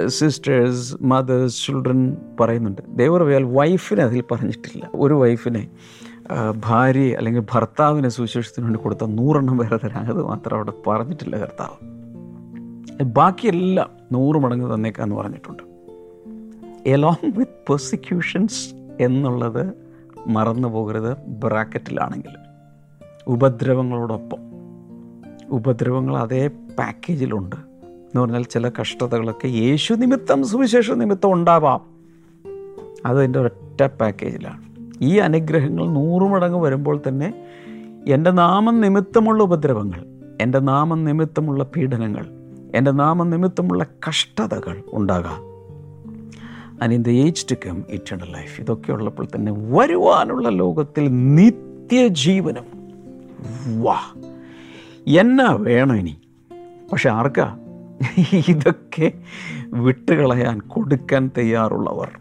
sisters 0.08 0.96
mothers 1.01 1.66
children 1.66 2.18
പറയുന്നുണ്ട്. 2.40 2.82
ദേവർ 2.88 3.24
വേൽ 3.24 3.44
വൈഫിനെ 3.44 4.04
അതിൽ 4.04 4.24
പറഞ്ഞിട്ടില്ല. 4.32 4.90
ഒരു 4.96 5.13
വൈഫിനെ 5.13 5.70
ഭാര്യ 6.66 7.16
അല്ലെങ്കിൽ 7.16 7.44
ഭർത്താവിനെ 7.54 8.10
സുവിശേഷത്തിന് 8.10 8.66
വേണ്ടി 8.66 8.80
കൊടുത്ത 8.80 9.06
നൂറെണ്ണം 9.06 9.58
പേരെ 9.58 9.78
തരാം 9.78 10.06
അത് 10.06 10.24
മാത്രം 10.24 10.56
അവിടെ 10.56 10.74
പറഞ്ഞിട്ടില്ല 10.88 11.38
കർത്താവ്. 11.38 12.01
ബാക്കിയെല്ലാം 13.04 13.90
നൂറ് 14.12 14.38
മടങ്ങ് 14.38 14.75
തന്നേക്കാന്ന് 14.75 15.16
പറഞ്ഞിട്ടുണ്ട്. 15.16 15.63
എലോങ് 16.86 17.32
വിത്ത് 17.38 17.72
പെർസിക്യൂഷൻസ് 17.72 18.74
എന്നുള്ളത് 19.00 19.74
മറന്നു 20.28 20.68
പോകരുത്. 20.68 21.18
ബ്രാക്കറ്റിലാണെങ്കിൽ. 21.28 22.36
ഉപദ്രവങ്ങളോടൊപ്പം. 23.28 24.40
ഉപദ്രവങ്ങൾ 25.51 26.18
അതേ 26.18 26.48
പാക്കേജിലുണ്ട് 26.48 27.71
എന്ന് 28.12 28.22
പറഞ്ഞാൽ 28.22 28.44
ചില 28.44 28.72
കഷ്ടതകളൊക്കെ 28.82 29.48
യേശു 29.48 29.94
നിമിത്തം 29.94 30.48
സുവിശേഷ 30.48 30.91
നിമിത്തം 30.91 31.34
ഉണ്ടാവാം. 31.34 31.82
അതതിന്റെ 33.06 33.39
ഒറ്റ 33.39 33.84
പാക്കേജിലാണ്. 33.84 34.62
ഈ 35.01 35.18
അനുഗ്രഹങ്ങൾ 35.18 35.89
നൂറ് 35.89 36.24
മടങ്ങ് 36.24 36.60
വരുമ്പോൾ 36.60 37.01
തന്നെ 37.08 37.34
എന്റെ 38.08 38.32
നാമം 38.32 38.82
നിമിത്തമുള്ള 38.82 39.44
ഉപദ്രവങ്ങൾ 39.44 40.06
എന്റെ 40.41 40.60
നാമം 40.60 41.03
നിമിത്തമുള്ള 41.03 41.63
പീഡനങ്ങൾ 41.63 42.25
എന്റെ 42.75 42.91
നാമം 42.91 43.30
നിമിത്തമുള്ള 43.30 43.86
കഷ്ടതകൾ 44.10 44.84
ഉണ്ടാകാം. 44.94 45.51
And 46.84 47.06
the 47.06 47.10
age 47.10 47.46
to 47.51 47.56
come 47.68 47.84
eternal 47.89 48.34
life 48.34 48.62
ഇതൊക്കെ 48.62 48.91
ഉള്ളപ്പോൾ 48.91 49.27
തന്നെ 49.36 49.51
വരുവാനുള്ള 49.51 50.50
ലോകത്തിൽ 50.50 51.36
നിത്യജീവനം. 51.36 52.63
വാ! 53.82 53.98
എന്നാ 55.08 55.58
വേണം 55.60 55.96
ഇനി? 55.98 56.18
പക്ഷെ 56.91 57.10
ആർക്കാ? 57.10 57.58
ഇതൊക്കെ 58.50 59.12
വിട്ടുകളയാൻ 59.65 60.60
കൊടുക്കാൻ 60.60 61.31
തയ്യാറുള്ളവർ. 61.38 62.12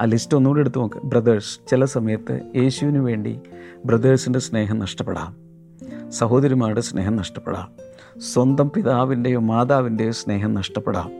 ആ 0.00 0.04
ലിസ്റ്റ് 0.04 0.36
ഒന്നുകൂടി 0.36 0.60
എടുത്ത് 0.60 0.78
നോക്ക്. 0.78 1.06
ബ്രദേഴ്സ് 1.06 1.70
ചില 1.70 1.84
സമയത്ത് 1.84 2.40
യേശുവിന് 2.56 2.98
വേണ്ടി 2.98 3.38
ബ്രദേഴ്സിന്റെ 3.84 4.38
സ്നേഹം 4.38 4.78
നഷ്ടപ്പെടാം. 4.78 5.36
സഹോദരിമാരുടെ 6.10 6.80
സ്നേഹം 6.80 7.16
നഷ്ടപ്പെടാം. 7.16 7.68
സ്വന്തം 8.20 8.70
പിതാവിന്റെയോ 8.76 9.40
മാതാവിന്റെയോ 9.40 10.10
സ്നേഹം 10.10 10.54
നഷ്ടപ്പെടാം. 10.54 11.10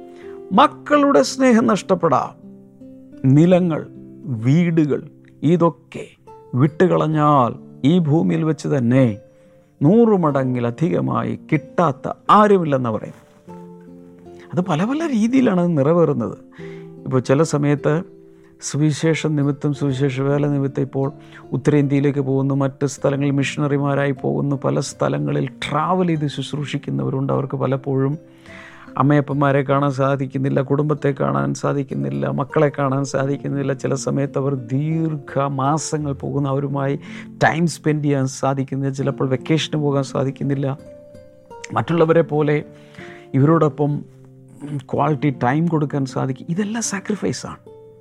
മക്കളുടെ 0.52 1.22
സ്നേഹം 1.22 1.66
നഷ്ടപ്പെടാം. 1.66 2.40
നിലങ്ങൾ 3.24 3.86
വീടുകൾ 4.24 5.08
ഇതൊക്കെ 5.42 6.06
വിട്ടുകളഞ്ഞാൽ 6.54 7.54
ഈ 7.84 7.98
ഭൂമിയിൽ 7.98 8.44
വെച്ച് 8.44 8.68
തന്നെ 8.68 9.18
നൂറ് 9.82 10.20
മടങ്ങിലധികമായി 10.20 11.38
കിട്ടാത്ത 11.52 12.12
ആരുമില്ലെന്ന് 12.30 12.90
പറയും 12.90 13.30
അത് 14.54 14.60
പല 14.60 14.84
പല 14.84 15.08
രീതിയിലാണ് 15.12 15.60
അത് 15.60 15.78
നിറവേറുന്നത്. 15.78 16.38
ഇപ്പോൾ 17.04 17.20
ചില 17.20 17.42
സമയത്ത് 17.42 18.02
സുവിശേഷം 18.60 19.36
നിമിത്തം 19.36 19.74
സുവിശേഷ 19.74 20.20
വേല 20.20 20.46
നിമിത്തം 20.46 20.82
ഇപ്പോൾ 20.82 21.12
ഉത്തരേന്ത്യയിലേക്ക് 21.52 22.18
പോകുന്നു 22.18 22.54
മറ്റ് 22.54 22.86
സ്ഥലങ്ങളിൽ 22.86 23.30
മിഷണറിമാരായി 23.30 24.10
പോകുന്നു 24.10 24.58
പല 24.64 24.80
സ്ഥലങ്ങളിൽ 24.80 25.46
ട്രാവൽ 25.46 26.06
ചെയ്ത് 26.06 26.26
ശുശ്രൂഷിക്കുന്നവരുണ്ട്. 26.26 27.32
അവർക്ക് 27.32 27.56
പലപ്പോഴും 27.56 28.18
അമ്മയപ്പന്മാരെ 28.98 29.62
കാണാൻ 29.62 29.90
സാധിക്കുന്നില്ല 29.90 30.60
കുടുംബത്തെ 30.60 31.14
കാണാൻ 31.20 31.54
സാധിക്കുന്നില്ല 31.54 32.28
മക്കളെ 32.28 32.72
കാണാൻ 32.78 33.04
സാധിക്കുന്നില്ല. 33.04 33.72
ചില 33.72 33.94
സമയത്ത് 33.94 34.38
അവർ 34.38 34.54
ദീർഘ 34.54 35.38
മാസങ്ങൾ 35.38 36.12
പോകുന്ന 36.12 36.48
അവരുമായി 36.48 36.98
ടൈം 37.28 37.66
സ്പെൻഡ് 37.66 38.04
ചെയ്യാൻ 38.04 38.26
സാധിക്കുന്നില്ല. 38.26 38.94
ചിലപ്പോൾ 38.94 39.28
വെക്കേഷന് 39.28 39.80
പോകാൻ 39.80 40.02
സാധിക്കുന്നില്ല. 40.02 40.78
മറ്റുള്ളവരെ 41.72 42.22
പോലെ 42.22 42.64
ഇവരോടൊപ്പം 43.34 44.04
ക്വാളിറ്റി 44.78 45.30
ടൈം 45.30 45.66
കൊടുക്കാൻ 45.66 46.04
സാധിക്കും. 46.04 46.46
ഇതെല്ലാം 46.48 46.82
സാക്രിഫൈസാണ് 46.82 47.56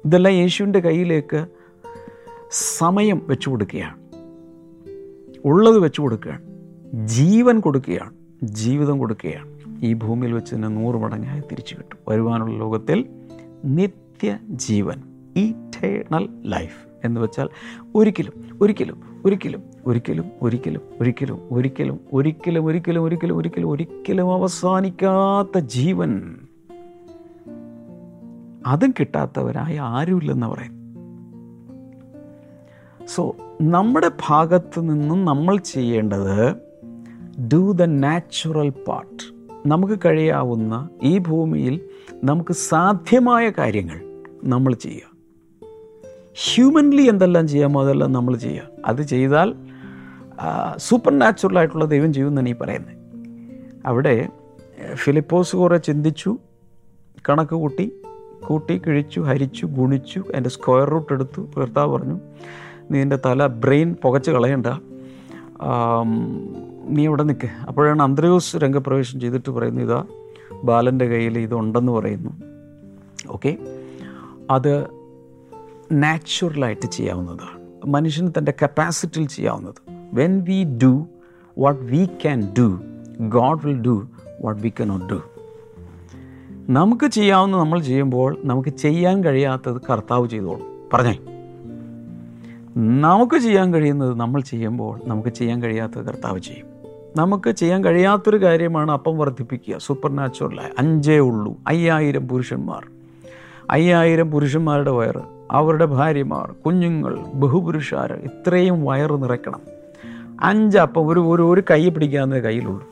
ഇതെല്ലാം 0.05 0.33
യേശുവിന്റെ 0.33 0.79
കയ്യിലേക്ക് 0.79 1.45
സമയം 2.51 3.21
വെച്ചു 3.27 3.49
കൊടുക്കുകയാണ്. 3.49 3.95
ഉള്ളത് 5.45 5.79
വെച്ചു 5.79 6.01
കൊടുക്കുകയാണ്. 6.01 6.41
ജീവൻ 7.07 7.59
കൊടുക്കുകയാണ്. 7.59 8.13
ജീവിതം 8.43 8.99
കൊടുക്കുകയാണ്. 8.99 9.58
ഈ 9.81 9.93
ഭൂമിയിൽ 9.93 10.33
വെച്ച് 10.33 10.55
തന്നെ 10.55 10.67
നൂറ് 10.67 10.95
മടങ്ങായി 10.95 11.41
തിരിച്ചു 11.51 11.75
കിട്ടും 11.75 11.99
വരുവാനുള്ള 12.07 12.57
ലോകത്തിൽ 12.57 13.05
നിത്യജീവൻ 13.65 14.99
ഇറ്റേണൽ 15.35 16.29
ലൈഫ് 16.45 16.89
എന്ന് 17.05 17.21
വെച്ചാൽ 17.21 17.49
ഒരിക്കലും 17.95 18.33
ഒരിക്കലും 18.61 18.97
ഒരിക്കലും 19.25 19.63
ഒരിക്കലും 19.87 20.25
ഒരിക്കലും 20.41 20.83
ഒരിക്കലും 21.01 21.41
ഒരിക്കലും 21.51 21.99
ഒരിക്കലും 22.13 22.63
ഒരിക്കലും 22.65 23.03
ഒരിക്കലും 23.03 23.37
ഒരിക്കലും 23.37 23.69
ഒരിക്കലും 23.69 24.33
അവസാനിക്കാത്ത 24.33 25.59
ജീവൻ 25.59 26.13
അതും 28.65 28.93
കിട്ടാത്തവരായി 28.99 29.77
ആരുമില്ലെന്ന് 29.77 30.47
പറയും 30.47 30.75
സോ 33.07 33.35
നമ്മുടെ 33.61 34.11
ഭാഗത്ത് 34.27 34.79
നിന്നും 34.79 35.25
നമ്മൾ 35.25 35.57
ചെയ്യേണ്ടത് 35.57 36.53
ഡു 37.53 37.71
ദ 37.71 37.85
നാച്ചുറൽ 37.85 38.69
പാർട്ട് 38.87 39.23
നമുക്ക് 39.65 39.99
കഴിയാവുന്ന 40.05 40.89
ഈ 41.03 41.17
ഭൂമിയിൽ 41.17 41.81
നമുക്ക് 42.23 42.53
സാധ്യമായ 42.53 43.51
കാര്യങ്ങൾ 43.57 44.01
നമ്മൾ 44.43 44.73
ചെയ്യുക. 44.73 45.09
ഹ്യൂമൻലി 46.33 47.01
എന്തെല്ലാം 47.01 47.47
ചെയ്യാമോ 47.47 47.83
അതെല്ലാം 47.83 48.11
നമ്മൾ 48.11 48.35
ചെയ്യുക. 48.35 48.63
അത് 48.85 49.01
ചെയ്താൽ 49.01 49.55
സൂപ്പർ 50.77 51.19
നാച്ചുറൽ 51.19 51.57
ആയിട്ടുള്ള 51.57 51.85
ദൈവം 51.85 52.13
ചെയ്യുമെന്നാണ് 52.13 52.49
ഈ 52.49 52.53
പറയുന്നത്. 52.53 52.97
അവിടെ 53.85 54.29
ഫിലിപ്പോസ് 54.93 55.55
കുറേ 55.55 55.77
ചിന്തിച്ചു 55.77 56.37
കണക്ക് 57.29 57.55
കൂട്ടി 57.55 57.91
കൂട്ടി 58.47 58.77
കിഴിച്ചു 58.77 59.19
ഹരിച്ചു 59.19 59.65
ഗുണിച്ചു 59.65 60.19
അതിന്റെ 60.19 60.49
സ്ക്വയർ 60.49 60.89
റൂട്ട് 60.89 61.13
എടുത്തു 61.13 61.41
കർത്താവ് 61.57 61.97
പറഞ്ഞു 61.97 62.19
നീ 62.91 63.01
എന്റെ 63.01 63.19
തല 63.25 63.47
ബ്രെയിൻ 63.47 63.95
പുകച്ച് 64.03 64.31
കളയണ്ട. 64.31 64.67
നീ 66.87 67.03
ഇവിടെ 67.03 67.23
നിൽക്ക് 67.23 67.47
അപ്പോഴാണ് 67.67 68.01
അന്ത്രയോസ് 68.01 68.55
രംഗപ്രവേശം 68.55 69.19
ചെയ്തിട്ട് 69.19 69.51
പറയുന്നു 69.51 69.81
ഇതാ 69.81 70.03
ബാലന്റെ 70.63 71.07
കയ്യിൽ 71.07 71.39
ഇതുണ്ടെന്ന് 71.39 71.91
പറയുന്നു. 71.91 72.29
ഓക്കെ 73.29 73.57
അത് 74.51 74.87
നാച്ചുറലായിട്ട് 75.91 76.87
ചെയ്യാവുന്നതാണ്. 76.87 77.85
മനുഷ്യന് 77.85 78.31
തന്റെ 78.37 78.53
കപ്പാസിറ്റിയിൽ 78.61 79.27
ചെയ്യാവുന്നത്. 79.27 79.75
When 80.13 80.43
we 80.43 80.77
do 80.83 81.07
what 81.57 81.81
we 81.81 82.05
can 82.05 82.53
do 82.57 82.81
God 83.19 83.67
will 83.67 83.81
do 83.81 84.07
what 84.41 84.61
we 84.61 84.69
cannot 84.69 85.13
do 85.13 85.21
നമുക്ക് 86.69 87.07
ചെയ്യാവുന്ന 87.07 87.57
നമ്മൾ 87.57 87.79
ചെയ്യുമ്പോൾ 87.79 88.37
നമുക്ക് 88.43 88.69
ചെയ്യാൻ 88.69 89.23
കഴിയാത്തത് 89.23 89.81
കർത്താവ് 89.89 90.29
ചെയ്തോളും. 90.29 90.89
പറഞ്ഞേ? 90.93 91.28
നമുക്ക് 92.79 93.39
ചെയ്യാൻ 93.39 93.73
കഴിയുന്നത് 93.73 94.19
നമ്മൾ 94.19 94.41
ചെയ്യുമ്പോൾ 94.41 94.99
നമുക്ക് 95.05 95.29
ചെയ്യാൻ 95.29 95.63
കഴിയാത്തത് 95.63 96.05
കർത്താവ് 96.05 96.39
ചെയ്യും. 96.39 96.65
നമുക്ക് 97.17 97.51
ചെയ്യാൻ 97.51 97.85
കഴിയാത്തൊരു 97.85 98.41
കാര്യമാണ് 98.43 98.91
അപ്പം 98.91 99.17
വർദ്ധിപ്പിക്കുക. 99.17 99.77
സൂപ്പർ 99.77 100.11
നാച്ചുറലായി 100.11 100.69
അഞ്ചേ 100.79 101.19
ഉള്ളൂ. 101.19 101.57
അയ്യായിരം 101.67 102.27
പുരുഷന്മാർ. 102.27 102.87
അയ്യായിരം 103.69 104.31
പുരുഷന്മാരുടെ 104.31 104.91
വയറ് 104.91 105.21
അവരുടെ 105.51 105.85
ഭാര്യമാർ 105.85 106.51
കുഞ്ഞുങ്ങൾ 106.65 107.19
ബഹുപുരുഷാർ 107.33 108.13
ഇത്രയും 108.13 108.85
വയറ് 108.85 109.23
നിറയ്ക്കണം. 109.23 109.61
അഞ്ചപ്പം 110.41 111.07
ഒരു 111.07 111.19
ഒരു 111.19 111.41
ഒരു 111.41 111.63
കൈ 111.71 111.89
പിടിക്കാവുന്ന 111.89 112.39
കയ്യിലുള്ളൂ. 112.39 112.87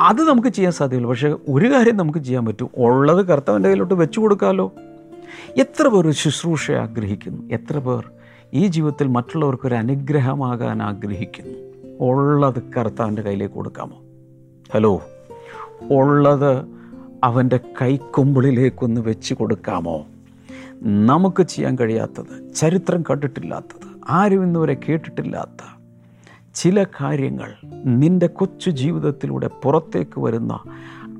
അത് 0.00 0.28
നമുക്ക് 0.28 0.48
ചെയ്യാൻ 0.48 0.72
സാധ്യമല്ല 0.72 1.06
പക്ഷേ 1.06 1.28
ഒരു 1.28 1.72
കാര്യം 1.72 1.96
നമുക്ക് 1.96 2.18
ചെയ്യാൻ 2.18 2.46
പറ്റും. 2.46 2.70
ഉള്ളത് 2.76 3.26
കർത്താവിന്റെ 3.26 3.68
കയ്യിലോട്ട് 3.68 3.94
വെച്ചു 3.94 4.20
കൊടുക്കാമല്ലോ 4.20 4.72
എത്ര 5.56 5.88
പേർ 5.88 6.10
ശുശ്രൂഷ 6.10 6.70
ആഗ്രഹിക്കുന്നു? 6.70 7.54
എത്ര 7.54 7.78
പേർ 7.78 8.10
ഈ 8.54 8.66
ജീവിതത്തിൽ 8.66 9.06
മറ്റുള്ളവർക്കൊരു 9.06 9.74
അനുഗ്രഹമാകാൻ 9.74 10.82
ആഗ്രഹിക്കുന്നു? 10.82 11.58
ഉള്ളത് 12.00 12.62
കർത്താവിന്റെ 12.62 13.22
കയ്യിലേക്ക് 13.22 13.54
കൊടുക്കാമോ? 13.54 13.96
ഹലോ 14.74 15.02
ഉള്ളത് 15.90 16.66
അവന്റെ 17.24 17.56
കൈക്കൊമ്പിളിലേക്കൊന്ന് 17.56 19.00
വെച്ച് 19.00 19.34
കൊടുക്കാമോ? 19.34 20.06
നമുക്ക് 20.82 21.42
ചെയ്യാൻ 21.42 21.78
കഴിയാത്തത് 21.80 22.54
ചരിത്രം 22.54 23.02
കണ്ടിട്ടില്ലാത്തത് 23.02 24.00
ആരും 24.10 24.42
ഇന്നുവരെ 24.42 24.76
കേട്ടിട്ടില്ലാത്ത 24.88 25.80
ചില 26.54 26.84
കാര്യങ്ങൾ 27.00 27.54
നിന്റെ 27.84 28.26
കൊച്ചു 28.26 28.70
ജീവിതത്തിലൂടെ 28.70 29.50
പുറത്തേക്ക് 29.62 30.20
വരുന്ന 30.20 30.60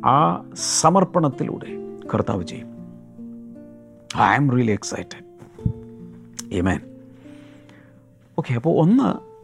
ആ 0.06 0.44
സമർപ്പണത്തിലൂടെ 0.54 1.98
കർത്താവ് 2.14 2.44
ചെയ്യും. 2.44 2.75
I 4.18 4.34
am 4.34 4.50
really 4.50 4.72
excited. 4.72 5.26
Amen 6.54 6.80
okay 8.38 8.54
അപ്പോൾ 8.54 8.80
ഒന്ന് 8.80 9.36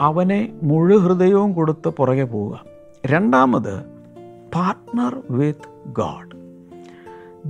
അവനെ 0.00 0.58
മുഴു 0.62 0.96
ഹൃദയവും 0.96 1.52
കൊടുത്ത് 1.52 1.88
പുറകെ 1.88 2.24
പോവുക. 2.24 2.64
രണ്ടാമത് 3.06 3.84
പാർട്ട്ണർ 4.54 5.22
വിത്ത് 5.30 5.92
ഗാഡ് 5.92 6.34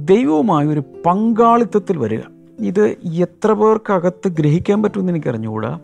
ദൈവവുമായ 0.09 0.67
ഒരു 0.67 0.81
പങ്കാളിത്തത്തിൽ 1.07 1.99
വരിക. 1.99 2.21
ഇത് 2.61 2.97
എത്ര 3.15 3.53
പേർക്കകത്ത് 3.53 4.29
ഗ്രഹിക്കാൻ 4.29 4.83
പറ്റുമെന്ന് 4.83 5.13
എനിക്കറിഞ്ഞുകൂടാ. 5.13 5.81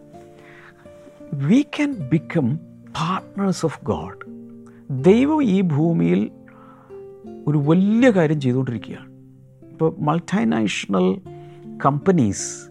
We 1.32 1.62
can 1.62 1.92
become 2.12 2.56
partners 3.00 3.66
of 3.66 3.84
God 3.84 4.30
ദൈവം 5.04 5.44
ഈ 5.44 5.60
ഭൂമിയിൽ 5.60 6.30
ഒരു 7.46 7.58
വലിയ 7.58 8.10
കാര്യം 8.10 8.40
ചെയ്തുകൊണ്ടിരിക്കുകയാണ്. 8.40 9.09
ഇപ്പോൾ 9.80 9.94
മൾട്ടിനാഷണൽ 9.98 11.18
കമ്പനീസ് 11.86 12.70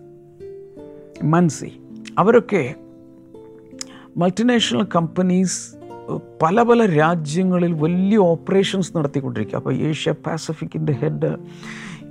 മൻസി 1.24 1.82
അവരൊക്കെ 2.17 2.76
മൾട്ടിനാഷണൽ 4.17 4.84
കമ്പനീസ് 4.95 5.76
പല 6.43 6.63
പല 6.63 6.86
രാജ്യങ്ങളിൽ 6.86 7.74
വലിയ 7.74 8.17
ഓപ്പറേഷൻസ് 8.17 8.98
നടത്തിക്കൊണ്ടിരിക്കുക. 8.98 9.56
അപ്പോൾ 9.56 9.74
ഏഷ്യ 9.74 10.12
പാസഫിക്കിന്റെ 10.12 10.93
ഹെഡ് 10.93 11.38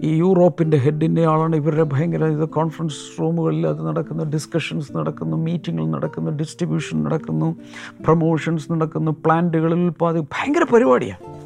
ഈ 0.00 0.16
യൂറോപ്പിന്റെ 0.16 0.76
ഹെഡിന്റെ 0.76 1.26
ആളാണ്. 1.26 1.56
ഇവരുടെ 1.56 1.82
ഭയങ്കര 1.82 2.24
ഇത് 2.24 2.48
കോൺഫറൻസ് 2.48 3.20
റൂമുകളിൽ 3.20 3.66
അത് 3.66 3.87
നടക്കുന്നു 3.87 4.24
ഡിസ്കഷൻസ് 4.24 4.96
നടക്കുന്നു 4.96 5.37
മീറ്റിങ്ങുകൾ 5.37 5.90
നടക്കുന്നു 5.90 6.30
ഡിസ്ട്രിബ്യൂഷൻ 6.30 7.04
നടക്കുന്നു 7.04 7.56
പ്രൊമോഷൻസ് 8.04 8.72
നടക്കുന്നു 8.72 9.11
പ്ലാന്റുകളിൽ 9.11 9.78
ഉൽപ്പാദി 9.78 10.20
ഭയങ്കര 10.20 10.62
പരിപാടിയാണ്. 10.74 11.38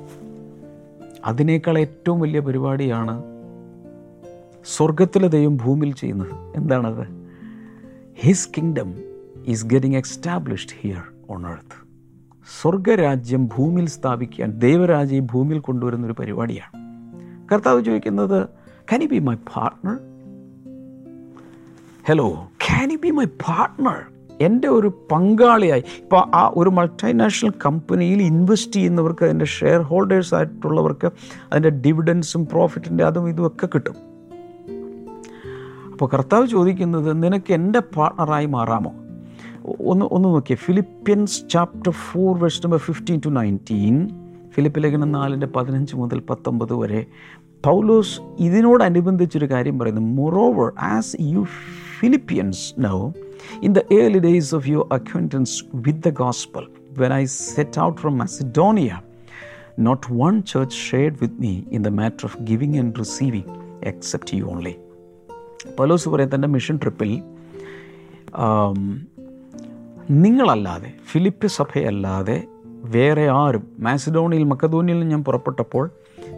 അതിനേക്കാൾ 1.25 1.79
ഏറ്റവും 1.79 2.21
വലിയ 2.21 2.41
പരിപാടിയാണ് 2.41 3.32
സ്വർഗത്തിലെ 4.66 5.29
ദൈവം 5.29 5.57
ഭൂമിയിൽ 5.57 5.94
ചെയ്യുന്നത്. 5.94 6.57
എന്താണത്? 6.57 7.07
His 8.16 8.48
kingdom 8.57 8.94
is 9.46 9.66
getting 9.66 9.96
established 9.96 10.70
here 10.81 11.03
on 11.31 11.46
earth 11.46 11.83
സ്വർഗരാജ്യം 12.62 13.46
ഭൂമിയിൽ 13.46 13.88
സ്ഥാപിക്കാൻ 13.88 14.53
ദൈവരാജ്യം 14.53 15.27
ഭൂമിയിൽ 15.27 15.61
കൊണ്ടുവരുന്ന 15.61 16.07
ഒരു 16.07 16.12
പരിപാടിയാണ്. 16.12 16.83
കർത്താവ് 17.53 17.85
ചോദിക്കുന്നത് 17.85 18.48
can 18.90 19.07
be 19.07 19.18
my 19.18 19.35
partner 19.35 19.98
hello 22.09 22.48
can 22.68 22.98
be 23.03 23.11
my 23.11 23.25
partner 23.25 23.96
എന്റെ 24.40 24.68
ഒരു 24.68 25.09
പങ്കാളിയായി. 25.12 25.81
ഇപ്പോൾ 25.81 26.37
ആ 26.37 26.53
ഒരു 26.55 26.70
മൾട്ടിനാഷണൽ 26.70 27.53
കമ്പനിയിൽ 27.66 28.22
ഇൻവെസ്റ്റ് 28.22 28.72
ചെയ്യുന്നവർക്ക് 28.72 29.25
അതിന്റെ 29.25 29.44
ഷെയർ 29.44 29.81
ഹോൾഡേഴ്സ് 29.81 30.35
ആയിട്ടുള്ളവർക്ക് 30.35 31.07
അതിന്റെ 31.53 31.70
ഡിവിഡൻസും 31.70 32.46
പ്രോഫിറ്റിന്റെ 32.46 33.05
അതും 33.05 33.29
ഇതും 33.29 33.46
ഒക്കെ 33.46 33.66
കിട്ടും. 33.66 34.12
അപ്പോൾ 36.03 36.17
കർത്താവ് 36.17 36.47
ചോദിക്കുന്നത് 36.47 37.23
നിനക്ക് 37.23 37.53
എന്റെ 37.53 37.79
പാർട്ണറായി 37.79 38.47
മാറാമോ? 38.47 38.93
ഒന്ന് 39.81 40.05
ഒന്ന് 40.05 40.29
നോക്കിയേ. 40.29 40.57
Philippians 40.57 41.49
chapter 41.49 41.91
four 41.91 42.38
verse 42.38 42.61
number 42.65 42.79
fifteen 42.79 43.21
to 43.27 43.29
nineteen 43.29 44.09
Philip 44.55 44.83
ലേഖനം 44.83 45.12
നാലിന്റെ 45.12 45.47
പതിനഞ്ച് 45.47 45.97
മുതൽ 45.97 46.21
പത്തൊമ്പത് 46.21 46.75
വരെ 46.75 47.07
പൗലോസ് 47.65 48.21
ഇതിനോടനുബന്ധിച്ചൊരു 48.38 49.51
കാര്യം 49.51 49.79
പറയുന്നു. 49.79 50.01
Moreover 50.01 50.73
as 50.79 51.17
you 51.21 51.47
Philippians 52.01 52.75
know 52.79 53.12
in 53.62 53.73
the 53.73 53.79
early 53.93 54.19
days 54.19 54.55
of 54.55 54.69
your 54.69 54.87
acquaintance 54.93 55.65
with 55.75 56.09
the 56.09 56.11
gospel 56.11 56.67
when 56.99 57.15
I 57.15 57.25
set 57.25 57.81
out 57.81 58.01
from 58.01 58.19
Macedonia 58.19 59.01
not 59.79 60.07
one 60.12 60.43
church 60.43 60.77
shared 60.77 61.15
with 61.23 61.41
me 61.41 61.62
in 61.73 61.83
the 61.83 61.88
matter 61.88 62.25
of 62.25 62.43
giving 62.43 62.79
and 62.79 62.95
receiving 62.99 63.51
except 63.85 64.35
you 64.35 64.45
only 64.45 64.77
Paulose 65.79 66.09
പറയും 66.09 66.35
തന്റെ 66.35 66.48
mission 66.48 66.77
ട്രിപ്പിൽ 66.77 67.22
നിങ്ങളല്ലാതെ 70.11 70.92
Philip 71.11 71.46
സഭയല്ലാതെ 71.46 72.44
വേറെ 72.66 73.29
ആരും 73.29 73.66
മാസിഡോണിയിൽ 73.79 74.44
മക്കധോനിയിൽ 74.44 75.05
ഞാൻ 75.05 75.25
പുറപ്പെട്ടപ്പോൾ 75.25 75.90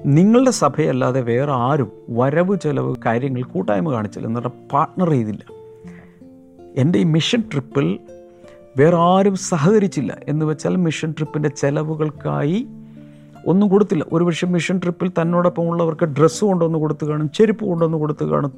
നിങ്ങളുടെ 0.07 0.51
സഭയല്ലാതെ 0.51 1.21
വേറെ 1.21 1.53
ആരും 1.53 1.93
വരവ് 2.09 2.57
ചെലവ് 2.57 2.95
കാര്യങ്ങൾ 3.07 3.43
കൂട്ടായ്മ 3.43 3.93
കാണിച്ചില്ല 3.93 4.27
എന്നിട്ട് 4.27 4.49
പാർട്ട്ണർ 4.49 5.11
ചെയ്തില്ല. 5.11 5.45
എന്റെ 6.77 6.99
ഈ 6.99 7.03
മിഷൻ 7.03 7.41
ട്രിപ്പിൽ 7.53 7.99
വേറെ 8.77 8.97
ആരും 8.97 9.37
സഹകരിച്ചില്ല. 9.37 10.17
എന്ന് 10.29 10.47
വെച്ചാൽ 10.47 10.77
മിഷൻ 10.77 11.11
ട്രിപ്പിന്റെ 11.13 11.49
ചെലവുകൾക്കായി 11.49 12.67
ഒന്നും 13.47 13.69
കൊടുത്തില്ല. 13.69 14.05
ഒരുപക്ഷെ 14.13 14.47
മിഷൻ 14.47 14.79
ട്രിപ്പിൽ 14.79 15.09
തന്നോടൊപ്പം 15.09 15.69
ഉള്ളവർക്ക് 15.69 16.05
ഡ്രസ്സ് 16.05 16.45
കൊണ്ടുവന്ന് 16.45 16.79
കൊടുത്തു 16.79 17.07
കാണും 17.07 17.31
ചെരുപ്പ് 17.35 17.65
കൊണ്ടുവന്ന് 17.65 17.99
കൊടുത്തു 17.99 18.25
കാണും 18.25 18.53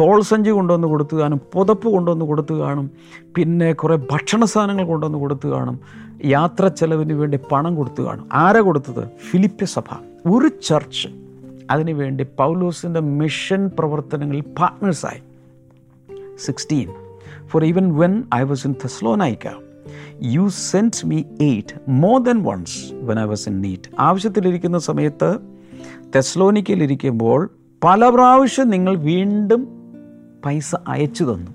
തോൾസഞ്ചി 0.00 0.50
കൊണ്ടുവന്ന് 0.50 0.88
കൊടുത്തു 0.88 1.16
കാണും 1.16 1.40
പുതപ്പ് 1.52 1.88
കൊണ്ടുവന്ന് 1.88 2.24
കൊടുത്തു 2.24 2.54
കാണും 2.54 2.90
പിന്നെ 3.34 3.72
കുറേ 3.72 3.96
ഭക്ഷണ 3.96 4.44
സാധനങ്ങൾ 4.44 4.84
കൊണ്ടുവന്ന് 4.84 5.18
കൊടുത്തു 5.18 5.48
കാണും 5.48 5.80
യാത്ര 6.24 6.68
ചെലവിന് 6.68 7.12
വേണ്ടി 7.12 7.38
പണം 7.52 7.74
കൊടുത്തു 7.74 8.02
കാണും 8.02 8.28
ആരാ 8.32 8.60
കൊടുത്തത്? 8.60 9.08
ഫിലിപ്പ്യ 9.30 9.66
സഭ. 9.66 9.88
ഒരു 10.30 10.48
ചർച്ച് 10.48 11.08
അതിനുവേണ്ടി 11.70 12.24
പൗലോസിന്റെ 12.24 13.00
മിഷൻ 13.00 13.70
പ്രവർത്തനങ്ങളിൽ 13.78 14.40
പാർട്ട്നേഴ്സായി 14.40 15.20
sixteen 16.38 16.88
for 17.48 17.64
even 17.64 17.96
when 17.96 18.22
I 18.34 18.42
was 18.42 18.66
in 18.66 18.72
Thessalonica 18.72 19.61
you 20.24 20.48
sent 20.48 21.06
me 21.06 21.22
aid 21.40 21.90
more 21.90 22.22
than 22.22 22.42
once 22.42 22.92
when 22.92 23.20
I 23.20 23.22
was 23.22 23.48
in 23.48 23.60
need 23.60 23.90
ആവശ്യത്തിലിരിക്കുന്ന 23.98 24.78
സമയത്ത് 24.78 25.38
തെസ്ലോനിക്കയിലിരിക്കുമ്പോൾ 26.14 27.50
പല 27.84 28.08
പ്രാവശ്യം 28.08 28.68
നിങ്ങൾ 28.68 28.96
വീണ്ടും 28.96 29.68
പൈസ 30.44 30.74
അയച്ചു 30.88 31.24
തന്നു. 31.24 31.50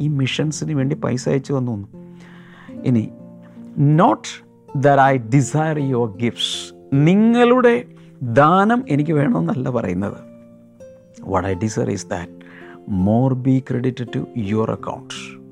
ഈ 0.00 0.08
മിഷൻസിന് 0.08 0.72
വേണ്ടി 0.72 0.96
പൈസ 0.96 1.28
അയച്ചു 1.28 1.52
തന്നു. 1.52 1.88
ഇനി 2.84 3.08
not 3.78 4.28
there 4.78 5.00
I 5.00 5.16
desire 5.16 5.78
your 5.78 6.08
gifts 6.08 6.74
നിങ്ങളുടെ 6.94 7.84
ദാനം 8.22 8.84
എനിക്ക് 8.88 9.12
വേണമെന്നല്ല 9.12 9.70
പറയുന്നത്. 9.70 10.16
What 11.20 11.48
I 11.48 11.54
desire 11.54 11.90
is 11.90 12.06
that 12.06 12.32
more 12.88 13.34
be 13.34 13.62
credit 13.70 14.06
to 14.14 14.26
your 14.36 14.70
account 14.70 15.45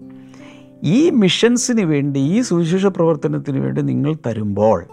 ഈ 0.83 1.11
മിഷൻസിന് 1.11 1.81
വേണ്ടി 1.81 2.19
ഈ 2.19 2.41
സുവിശേഷ 2.41 2.87
പ്രവർത്തനത്തിന് 2.87 3.59
വേണ്ടി 3.59 3.83
നിങ്ങൾ 3.83 4.17
തരുമ്പോൾ 4.27 4.85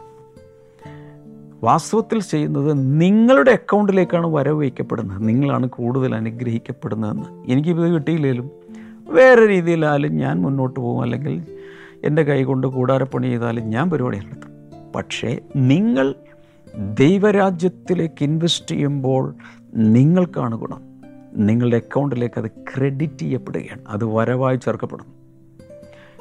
വാസ്തവത്തിൽ 1.63 2.22
ചെയ്യുന്നത് 2.22 3.02
നിങ്ങളുടെ 3.02 3.52
അക്കൗണ്ടിലേക്കാണ് 3.52 4.28
വരവ് 4.28 4.58
വയ്ക്കപ്പെടുന്നത്. 4.58 5.28
നിങ്ങളാണ് 5.28 5.70
കൂടുതൽ 5.70 6.15
അനുഗ്രഹിക്കപ്പെടുന്നതെന്ന്. 6.15 7.52
എനിക്കിത് 7.52 7.94
കിട്ടിയില്ലെങ്കിലും 7.94 8.52
വേറെ 9.08 9.48
രീതിയിലായാലും 9.48 10.15
ഞാൻ 10.15 10.41
മുന്നോട്ട് 10.41 10.80
പോകും. 10.80 11.02
അല്ലെങ്കിൽ 11.02 11.44
എന്റെ 12.04 12.24
കൈ 12.24 12.44
കൊണ്ട് 12.44 12.67
കൂടാരപ്പണി 12.67 13.28
ചെയ്താലും 13.28 13.70
ഞാൻ 13.70 13.89
പരിപാടി 13.89 14.17
നടത്തും. 14.17 14.52
പക്ഷേ 14.96 15.39
നിങ്ങൾ 15.56 16.15
ദൈവരാജ്യത്തിലേക്ക് 17.00 18.24
ഇൻവെസ്റ്റ് 18.24 18.76
ചെയ്യുമ്പോൾ 18.76 19.36
നിങ്ങൾക്കാണ് 19.76 20.56
ഗുണം. 20.56 20.82
നിങ്ങളുടെ 21.36 21.76
അക്കൗണ്ടിലേക്ക് 21.76 22.39
അത് 22.39 22.52
ക്രെഡിറ്റ് 22.52 23.20
ചെയ്യപ്പെടുകയാണ്. 23.20 23.82
അത് 23.88 24.06
വരവായി 24.06 24.56
ചേർക്കപ്പെടുന്നു. 24.56 25.21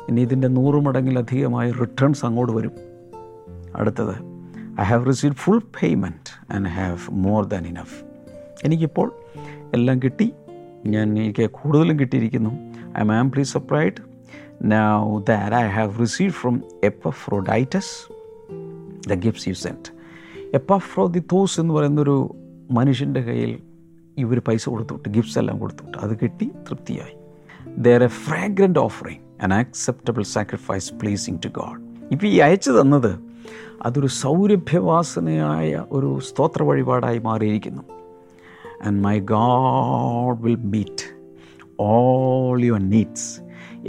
ഇനി 0.09 0.21
ഇതിന്റെ 0.21 0.49
നൂറ് 0.49 0.75
മടങ്ങിലധികമായ 0.75 1.71
റിട്ടേൺസ് 1.71 2.25
അങ്ങോട്ട് 2.25 2.53
വരും. 2.53 2.73
അടുത്തത് 3.77 4.15
I 4.81 4.85
have 4.85 5.07
receive 5.07 5.35
full 5.35 5.59
payment 5.59 6.53
and 6.53 6.69
have 6.69 6.99
more 7.11 7.45
than 7.45 7.67
enough 7.67 8.05
എനിക്കിപ്പോൾ 8.65 9.13
എല്ലാം 9.75 9.99
കിട്ടി. 9.99 10.33
ഞാൻ 10.87 11.19
എനിക്ക് 11.19 11.51
കൂടുതലും 11.51 12.01
കിട്ടിയിരിക്കുന്നു. 12.01 12.51
I'm 13.01 13.13
amply 13.13 13.43
supplied 13.43 14.11
now 14.63 15.21
that 15.29 15.57
I 15.57 15.69
have 15.69 16.01
receive 16.01 16.31
from 16.31 16.63
Epaphroditus 16.85 18.13
the 19.09 19.15
gifts 19.15 19.49
you 19.49 19.55
sent 19.55 20.01
Epaphroditos 20.55 21.61
എന്ന് 21.61 21.75
പറയുന്നൊരു 21.75 22.37
മനുഷ്യന്റെ 22.71 23.21
കയ്യിൽ 23.21 23.59
ഇവർ 24.19 24.39
പൈസ 24.39 24.69
കൊടുത്തുവിട്ട് 24.69 25.09
ഗിഫ്റ്റ്സ് 25.09 25.39
എല്ലാം 25.39 25.59
കൊടുത്തുവിട്ട്. 25.59 25.99
അത് 25.99 26.19
കിട്ടി 26.23 26.45
തൃപ്തിയായി. 26.45 27.17
There 27.79 28.05
a 28.05 28.07
fragrant 28.07 28.79
offering 28.79 29.30
an 29.43 29.55
acceptable 29.55 30.23
sacrifice 30.23 30.95
pleasing 30.95 31.39
to 31.45 31.49
God 31.49 31.81
ഇപ്പം 32.13 32.29
ഈ 32.29 32.39
അയച്ചു 32.39 32.71
തന്നത് 32.71 33.21
അതൊരു 33.83 34.07
സൗരഭ്യവാസനയായ 34.07 35.85
ഒരു 35.91 36.19
സ്തോത്ര 36.21 36.63
വഴിപാടായി 36.63 37.19
മാറിയിരിക്കുന്നു. 37.19 37.83
And 38.87 39.05
my 39.05 39.21
God 39.21 40.43
will 40.43 40.57
meet 40.57 41.21
all 41.81 42.63
your 42.63 42.91
needs 42.91 43.41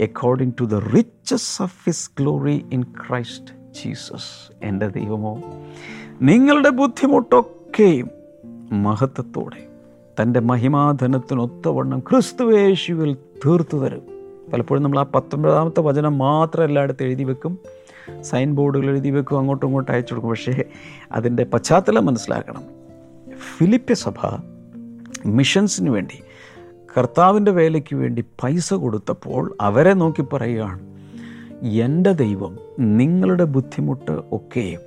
according 0.02 0.54
to 0.60 0.64
the 0.64 0.74
riches 0.74 1.62
of 1.62 1.76
his 1.86 2.10
glory 2.18 2.66
in 2.72 2.82
Christ 2.82 3.54
Jesus 3.72 4.52
എന്റെ 4.62 4.88
ദൈവമോ. 4.88 5.40
നിങ്ങളുടെ 6.22 6.68
ബുദ്ധിമുട്ടൊക്കെയും 6.68 8.10
മഹത്വത്തോടെ 8.82 9.68
തന്റെ 10.20 10.40
മഹിമാധനത്തിനൊത്തവണ്ണം 10.40 12.00
ക്രിസ്തുവേശുവിൽ 12.00 13.16
തീർത്തു 13.46 13.76
തരും. 13.76 14.11
പലപ്പോഴും 14.52 14.82
നമ്മൾ 14.82 14.98
ആ 14.98 15.02
പത്തൊമ്പതാമത്തെ 15.02 15.80
വചനം 15.80 16.18
മാത്രം 16.18 16.64
എല്ലായിടത്തും 16.64 17.04
എഴുതി 17.04 17.24
വെക്കും. 17.24 17.58
സൈൻ 18.20 18.54
ബോർഡുകൾ 18.54 18.90
എഴുതി 18.90 19.10
വെക്കും 19.10 19.38
അങ്ങോട്ടും 19.38 19.66
ഇങ്ങോട്ടും 19.66 19.92
അയച്ചു 19.92 20.14
കൊടുക്കും. 20.14 20.30
പക്ഷേ 20.30 20.64
അതിന്റെ 21.12 21.44
പശ്ചാത്തലം 21.44 22.06
മനസ്സിലാക്കണം. 22.06 22.62
ഫിലിപ്പ്യ 23.58 23.94
സഭ 23.94 24.26
മിഷൻസിന് 25.26 25.90
വേണ്ടി 25.90 26.22
കർത്താവിന്റെ 26.98 27.50
വേലയ്ക്ക് 27.50 27.96
വേണ്ടി 27.96 28.24
പൈസ 28.44 28.74
കൊടുത്തപ്പോൾ 28.74 29.56
അവരെ 29.60 29.92
നോക്കി 29.94 30.22
പറയുകയാണ് 30.22 30.80
എന്റെ 31.62 32.12
ദൈവം 32.12 32.58
നിങ്ങളുടെ 32.78 33.44
ബുദ്ധിമുട്ട് 33.44 34.22
ഒക്കെയും 34.32 34.80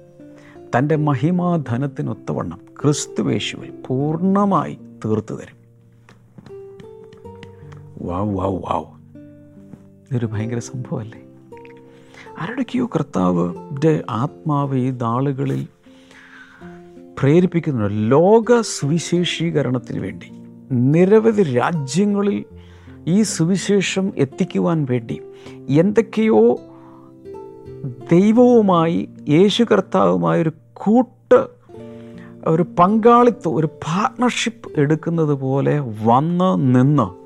തന്റെ 0.78 0.96
മഹിമാധനത്തിനൊത്തവണ്ണം 0.96 2.60
ക്രിസ്തുവേശുവിൽ 2.82 3.74
പൂർണമായി 3.88 4.78
തീർത്തു 5.06 5.34
തരും 5.34 5.58
വാവ് 8.02 8.36
വാവ് 8.36 8.56
വാവ് 8.56 8.95
ഇതൊരു 10.12 10.26
ഭയങ്കര 10.26 10.60
സംഭവമല്ലേ? 10.60 11.22
ആരുടെയൊക്കെയോ 12.40 12.86
കർത്താവിന്റെ 12.96 14.04
ആത്മാവ് 14.10 14.78
ഈ 14.78 14.92
നാളുകളിൽ 14.92 15.68
പ്രേരിപ്പിക്കുന്നു 17.20 17.86
ലോക 18.08 18.62
സുവിശേഷീകരണത്തിന് 18.62 20.00
വേണ്ടി 20.00 20.30
നിരവധി 20.72 21.44
രാജ്യങ്ങളിൽ 21.54 22.46
ഈ 23.08 23.22
സുവിശേഷം 23.22 24.14
എത്തിക്കുവാൻ 24.18 24.88
വേണ്ടി 24.90 25.22
എന്തൊക്കെയോ 25.70 26.42
ദൈവവുമായി 28.12 29.10
യേശു 29.30 29.64
കർത്താവുമായി 29.64 30.42
ഒരു 30.42 30.52
കൂട്ട് 30.74 31.40
ഒരു 32.48 32.66
പങ്കാളിത്തം 32.80 33.56
ഒരു 33.56 33.68
പാർട്ട്ണർഷിപ്പ് 33.68 34.80
എടുക്കുന്നത് 34.80 35.34
പോലെ 35.34 35.80
വന്ന് 36.04 36.76
നിന്ന് 36.76 37.25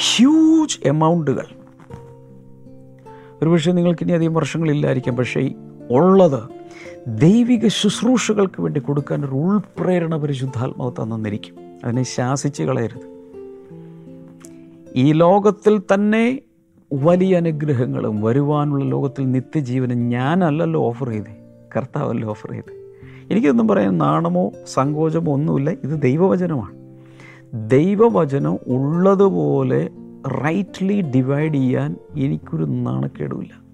ഹ്യൂജ് 0.00 0.78
എമൗണ്ടുകൾ 0.84 1.46
ഒരുപക്ഷെ 3.42 3.72
നിങ്ങൾക്ക് 3.72 4.04
ഇനി 4.04 4.12
അധികം 4.12 4.34
വർഷങ്ങളില്ലായിരിക്കാം 4.34 5.16
പക്ഷേ 5.16 5.50
ഉള്ളത് 5.90 6.50
ദൈവിക 7.06 7.68
ശുശ്രൂഷകൾക്ക് 7.68 8.62
വേണ്ടി 8.62 8.80
കൊടുക്കാൻ 8.80 9.24
ഒരു 9.24 9.34
ഉൾപ്രേരണ 9.34 10.16
പരിശുദ്ധാത്മാവ് 10.16 10.92
തന്നിരിക്കും 10.92 11.54
അതിനെ 11.84 12.02
ശാസിച്ച് 12.02 12.62
കളയരുത്. 12.62 13.08
ഈ 14.96 15.12
ലോകത്തിൽ 15.12 15.80
തന്നെ 15.94 16.40
വലിയ 16.92 17.36
അനുഗ്രഹങ്ങളും 17.36 18.22
വരുവാനുള്ള 18.22 18.84
ലോകത്തിൽ 18.84 19.30
നിത്യജീവനും 19.30 20.08
ഞാനല്ലല്ലോ 20.08 20.84
ഓഫർ 20.84 21.08
ചെയ്തേ 21.08 21.36
കർത്താവല്ലോ 21.76 22.28
ഓഫർ 22.28 22.50
ചെയ്തേ. 22.50 22.74
എനിക്കൊന്നും 23.30 23.68
പറയാൻ 23.68 23.98
നാണമോ 23.98 24.52
സങ്കോചമോ 24.66 25.32
ഒന്നുമില്ല 25.32 25.70
ഇത് 25.70 26.02
ദൈവവചനമാണ്. 26.02 26.77
ദൈവവചനം 27.54 28.54
ഉള്ളതുപോലെ 28.54 29.90
റൈറ്റ്ലി 30.44 31.00
ഡിവൈഡ് 31.00 31.54
ചെയ്യാൻ 31.54 31.96
എനിക്കൊരു 32.18 32.64
നാണക്കേടുമില്ല. 32.64 33.68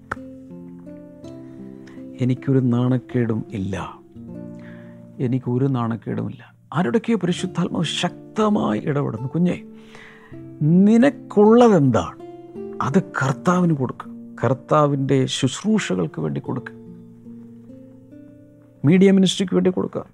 എനിക്കൊരു 2.21 2.59
നാണക്കേടും 2.59 3.45
ഇല്ല. 3.53 3.99
എനിക്കൊരു 5.19 5.65
നാണക്കേടുമില്ല. 5.65 6.53
ആരുടെയൊക്കെയോ 6.73 7.17
പരിശുദ്ധാത്മാവ് 7.17 7.83
ശക്തമായി 7.83 8.81
ഇടപെടുന്നു. 8.85 9.27
കുഞ്ഞേ 9.27 9.61
നിനക്കുള്ളതെന്താണ്? 10.61 12.25
അത് 12.81 13.03
കർത്താവിന് 13.03 13.73
കൊടുക്കുക 13.73 14.11
കർത്താവിന്റെ 14.43 15.25
ശുശ്രൂഷകൾക്ക് 15.25 16.21
വേണ്ടി 16.21 16.41
കൊടുക്കുക 16.41 16.75
മീഡിയ 18.85 19.11
മിനിസ്ട്രിക്ക് 19.11 19.53
വേണ്ടി 19.53 19.69
കൊടുക്കുക 19.69 20.05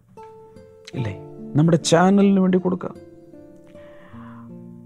ഇല്ലേ? 0.94 1.20
നമ്മുടെ 1.56 1.78
ചാനലിന് 1.78 2.40
വേണ്ടി 2.40 2.58
കൊടുക്കുക 2.58 3.11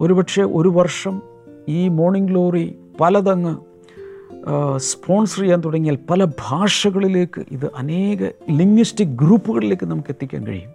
ഒരുപക്ഷെ 0.01 0.41
ഒരു 0.41 0.69
വർഷം 0.69 1.21
ഈ 1.69 1.87
മോർണിംഗ് 1.87 2.29
ഗ്ലോറി 2.29 2.79
പലതങ്ങ് 2.99 3.57
സ്പോൺസർ 4.77 5.41
ചെയ്യാൻ 5.41 5.61
തുടങ്ങിയാൽ 5.65 5.97
പല 6.09 6.25
ഭാഷകളിലേക്ക് 6.25 7.45
ഇത് 7.51 7.71
അനേക 7.75 8.23
ലിംഗ്വിസ്റ്റിക് 8.51 9.07
ഗ്രൂപ്പുകളിലേക്ക് 9.07 9.85
നമുക്ക് 9.85 10.09
എത്തിക്കാൻ 10.09 10.47
കഴിയും. 10.47 10.69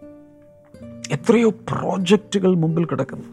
എത്രയോ 1.10 1.50
പ്രോജക്റ്റുകൾ 1.50 2.54
മുമ്പിൽ 2.54 2.84
കിടക്കുന്നു. 2.84 3.24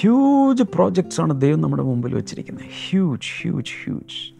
ഹ്യൂജ് 0.00 0.62
പ്രോജക്ട്സ് 0.62 1.20
ആണ് 1.20 1.40
ദൈവം 1.40 1.60
നമ്മുടെ 1.60 1.82
മുമ്പിൽ 1.82 2.14
വെച്ചിരിക്കുന്നത്. 2.14 2.64
ഹ്യൂജ് 2.64 3.42
ഹ്യൂജ് 3.42 3.72
ഹ്യൂജ് 3.84 4.36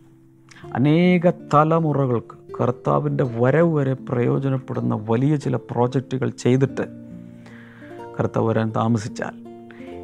അനേക 0.75 1.31
തലമുറകൾക്ക് 1.31 2.63
കർത്താവിന്റെ 2.63 3.25
വരവ് 3.25 3.75
വരെ 3.75 3.93
പ്രയോജനപ്പെടുന്ന 3.93 5.07
വലിയ 5.11 5.37
ചില 5.37 5.57
പ്രോജക്റ്റുകൾ 5.57 6.31
ചെയ്തിട്ട് 6.31 6.83
കർത്താവ് 8.21 8.49
വരാൻ 8.49 8.73
താമസിച്ചാൽ 8.77 9.46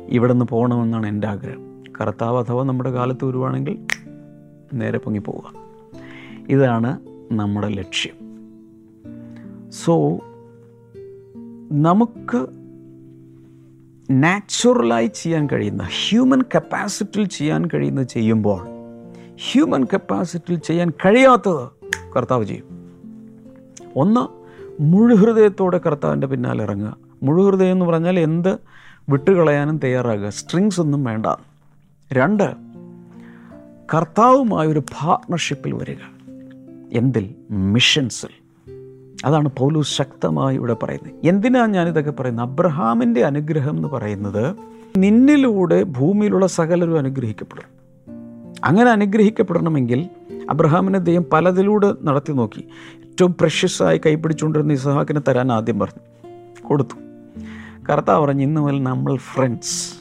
ഇവിടെ 0.08 0.32
നിന്ന് 0.32 0.44
പോകണമെന്നാണ് 0.44 1.06
എന്റെ 1.06 1.26
ആഗ്രഹം. 1.26 1.82
കർത്താവ് 2.00 2.44
അഥവാ 2.44 2.64
നമ്മുടെ 2.64 2.90
കാലത്ത് 2.90 3.24
വരുവാണെങ്കിൽ 3.24 3.78
നേരെ 4.74 4.98
പൊങ്ങി 4.98 5.20
പോവുക. 5.20 5.52
ഇതാണ് 6.48 6.98
നമ്മുടെ 7.32 7.68
ലക്ഷ്യം. 7.68 8.22
സോ 9.70 10.10
നമുക്ക് 11.72 12.46
നാച്ചുറലായി 14.10 15.06
ചെയ്യാൻ 15.06 15.48
കഴിയുന്ന 15.52 15.82
ഹ്യൂമൻ 15.82 16.42
കപ്പാസിറ്റിയിൽ 16.42 17.26
ചെയ്യാൻ 17.26 17.68
കഴിയുന്നത് 17.74 18.06
ചെയ്യുമ്പോൾ 18.06 18.66
ഹ്യൂമൻ 19.52 19.84
കപ്പാസിറ്റിയിൽ 19.84 20.58
ചെയ്യാൻ 20.58 20.90
കഴിയാത്തത് 20.90 21.68
കർത്താവ് 22.16 22.44
ചെയ്യും. 22.44 22.64
ഒന്ന് 23.96 24.42
മുഴുഹൃദയത്തോടെ 24.82 25.78
കർത്താവിന്റെ 25.78 26.26
പിന്നാലെ 26.26 26.64
ഇറങ്ങുക. 26.64 26.96
മുഴുഹൃദയം 27.22 27.72
എന്ന് 27.72 27.84
പറഞ്ഞാൽ 27.84 28.18
എന്ത്? 28.18 28.58
വിട്ടുകളയാനും 29.08 29.78
തയ്യാറാകുക. 29.78 30.28
സ്ട്രിങ്സ് 30.28 30.80
ഒന്നും 30.80 31.04
വേണ്ട. 31.04 31.26
രണ്ട് 32.12 32.54
കർത്താവുമായ 33.94 34.66
ഒരു 34.66 34.78
പാർട്ട്ണർഷിപ്പിൽ 34.78 35.74
വരിക. 35.74 35.96
എന്തിൽ? 36.92 37.34
മിഷൻസിൽ 37.50 38.28
അതാണ് 39.24 39.48
പൗലൂസ് 39.48 39.96
ശക്തമായി 39.96 40.56
ഇവിടെ 40.56 40.74
പറയുന്നത്. 40.74 41.26
എന്തിനാണ് 41.26 41.74
ഞാനിതൊക്കെ 41.74 42.10
പറയുന്നത്? 42.10 42.46
അബ്രഹാമിന്റെ 42.46 43.24
അനുഗ്രഹം 43.24 43.76
എന്ന് 43.76 43.88
പറയുന്നത് 43.88 44.56
നിന്നിലൂടെ 44.96 45.82
ഭൂമിയിലുള്ള 45.82 46.46
സകലരും 46.46 46.98
അനുഗ്രഹിക്കപ്പെടും. 46.98 47.64
അങ്ങനെ 48.64 48.90
അനുഗ്രഹിക്കപ്പെടണമെങ്കിൽ 48.90 50.08
അബ്രഹാമിനെ 50.50 50.98
ദൈവം 50.98 51.24
പലതിലൂടെ 51.32 51.94
നടത്തി 52.02 52.32
നോക്കി 52.32 52.68
ഏറ്റവും 53.06 53.36
പ്രഷ്യസായി 53.40 54.00
കൈപ്പിടിച്ചുകൊണ്ടിരുന്ന 54.06 54.72
ഇസഹാക്കിനെ 54.72 55.20
തരാൻ 55.28 55.52
ആദ്യം 55.52 55.78
പറഞ്ഞു. 55.78 56.28
കൊടുത്തു. 56.62 57.11
കർത്താവ് 57.90 58.26
പറഞ്ഞു 58.26 58.42
ഇന്ന് 58.42 58.60
മുതൽ 58.60 58.82
നമ്മൾ 58.82 59.16
ഫ്രണ്ട്സ് 59.16 59.94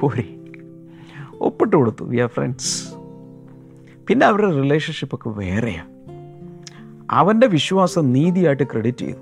പോരി. 0.00 0.40
ഒപ്പിട്ട് 1.40 1.76
കൊടുത്തു. 1.76 2.04
വി 2.04 2.16
ആർ 2.16 2.28
ഫ്രണ്ട്സ് 2.28 2.94
പിന്നെ 4.06 4.26
അവരുടെ 4.26 4.50
റിലേഷൻഷിപ്പൊക്കെ 4.50 5.28
വേറെയാണ് 5.28 5.88
അവന്റെ 7.10 7.46
വിശ്വാസം 7.46 8.12
നീതിയായിട്ട് 8.12 8.62
ക്രെഡിറ്റ് 8.62 8.98
ചെയ്തു. 8.98 9.16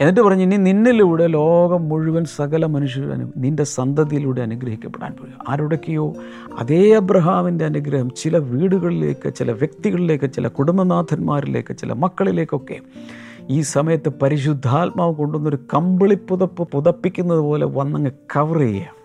എന്നിട്ട് 0.00 0.20
പറഞ്ഞു 0.20 0.42
ഇനി 0.42 0.56
നിന്നിലൂടെ 0.56 1.26
ലോകം 1.26 1.88
മുഴുവൻ 1.88 2.24
സകല 2.24 2.66
മനുഷ്യരും 2.66 3.32
നിന്റെ 3.36 3.64
സന്തതിയിലൂടെ 3.64 4.40
അനുഗ്രഹിക്കപ്പെടാൻ 4.40 5.12
പോയി 5.12 5.32
ആരുടെക്കെയോ 5.48 6.14
അതേ 6.58 6.92
അബ്രഹാമിന്റെ 6.92 7.64
അനുഗ്രഹം 7.64 8.10
ചില 8.16 8.38
വീടുകളിലേക്ക് 8.38 9.34
ചില 9.34 9.52
വ്യക്തികളിലേക്ക് 9.52 10.32
ചില 10.32 10.48
കുടുംബനാഥന്മാരിലേക്ക് 10.48 11.76
ചില 11.76 11.92
മക്കളിലേക്കൊക്കെ 11.92 12.80
ഈ 13.48 13.60
സമയത്ത് 13.60 14.08
പരിശുദ്ധാത്മാവ് 14.08 15.14
കൊണ്ടുവന്നൊരു 15.14 15.58
കമ്പിളി 15.74 16.14
പുതപ്പ് 16.14 16.68
പുതപ്പിക്കുന്നത് 16.68 17.38
പോലെ 17.38 17.66
വന്നങ്ങ് 17.66 18.10
കവർ 18.36 18.58
ചെയ്യുക 18.58 19.02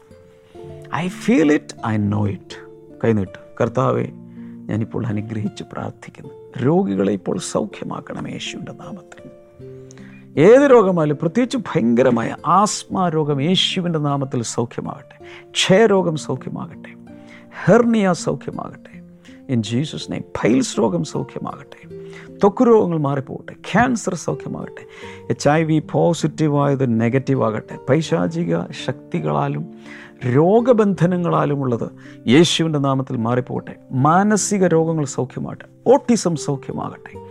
I 0.95 1.08
feel 1.08 1.54
it 1.54 1.88
I 1.88 1.97
know 1.97 2.28
it 2.28 2.67
കൈനീട്ട് 3.04 3.39
കർത്താവെ 3.62 4.08
ഞാനിപ്പോൾ 4.65 5.08
അനുഗ്രഹിച്ച് 5.08 5.63
പ്രാർത്ഥിക്കുന്നു. 5.71 6.63
രോഗികളെ 6.65 7.13
ഇപ്പോൾ 7.13 7.38
സൗഖ്യമാക്കണം 7.38 8.30
യേശുവിന്റെ 8.30 8.71
നാമത്തിൽ. 8.71 9.30
ഏത് 10.39 10.71
രോഗമായാലും 10.71 11.17
പ്രത്യേകിച്ച് 11.21 11.58
ഭയങ്കരമായ 11.58 12.36
ആസ്മ 12.45 13.10
രോഗം 13.10 13.41
യേശുവിന്റെ 13.41 14.00
നാമത്തിൽ 14.00 14.43
സൗഖ്യമാകട്ടെ. 14.43 15.47
ക്ഷയരോഗം 15.52 16.15
സൗഖ്യമാകട്ടെ. 16.15 16.95
ഹെർണിയ 17.65 18.13
സൗഖ്യമാകട്ടെ. 18.13 19.02
ഇൻ 19.50 19.63
ജീസസ് 19.63 20.12
നെയ്മ് 20.12 20.38
ഫൈൽസ് 20.38 20.80
രോഗം 20.80 21.04
സൗഖ്യമാകട്ടെ. 21.04 21.96
ത്വക്ക് 22.43 22.67
രോഗങ്ങൾ 22.67 22.97
മാറിപ്പോകട്ടെ. 22.97 23.54
ക്യാൻസർ 23.54 24.15
സൗഖ്യമാകട്ടെ. 24.15 24.88
എച്ച് 25.30 25.50
ഐ 25.50 25.63
വി 25.63 25.84
പോസിറ്റീവായത് 25.91 27.02
നെഗറ്റീവ് 27.02 27.43
ആകട്ടെ. 27.43 27.78
പൈശാചിക 27.89 28.71
ശക്തികളാലും 28.86 29.65
രോഗബന്ധനങ്ങളാലുമുള്ളത് 30.26 31.89
യേശുവിന്റെ 32.30 32.80
നാമത്തിൽ 32.80 33.17
മാറിപ്പോകട്ടെ. 33.17 33.76
മാനസിക 33.91 34.67
രോഗങ്ങൾ 34.67 35.06
സൗഖ്യമാകട്ടെ. 35.06 35.93
ഓട്ടിസം 35.93 36.36
സൗഖ്യമാകട്ടെ. 36.36 37.28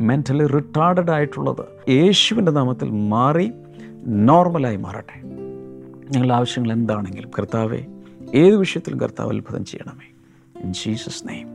മെന്റലി 0.00 0.46
റിട്ടാർഡഡ് 0.46 1.10
ആയിട്ടുള്ളത് 1.10 1.90
യേശുവിന്റെ 1.90 2.52
നാമത്തിൽ 2.52 2.90
മാറി 2.90 3.52
നോർമലായി 4.06 4.76
മാറട്ടെ. 4.76 5.22
നിങ്ങളുടെ 5.22 6.34
ആവശ്യങ്ങൾ 6.34 6.72
എന്താണെങ്കിലും 6.72 7.30
കർത്താവെ 7.38 7.86
ഏത് 8.34 8.56
വിഷയത്തിലും 8.56 9.00
കർത്താവ് 9.00 9.32
അത്ഭുതം 9.32 9.64
ചെയ്യണമേ. 9.64 10.12
ഇൻ 10.64 10.72
ജീസസ് 10.72 11.28
നെയ്മ് 11.28 11.50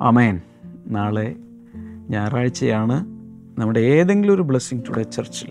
അമേൻ 0.00 0.40
നാളെ 0.86 1.36
ഞായറാഴ്ചയാണ് 2.10 3.06
നമ്മുടെ 3.60 3.80
ഏതെങ്കിലും 3.80 4.34
ഒരു 4.34 4.42
ബ്ലെസ്സിങ് 4.42 4.82
ടുഡേ 4.88 5.02
ചർച്ചിൽ. 5.02 5.48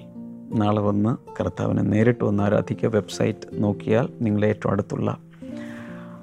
നാളെ 0.54 0.82
വന്ന് 0.82 1.18
കർത്താവിനെ 1.39 1.82
നേരിട്ട് 1.82 2.24
വന്ന് 2.24 2.44
ആരാധിക്കുക 2.44 2.89
വെബ്സൈറ്റ് 2.89 3.63
നോക്കിയാൽ 3.63 4.10
നിങ്ങളെ 4.22 4.48
ഏറ്റവും 4.48 4.72
അടുത്തുള്ള 4.72 5.18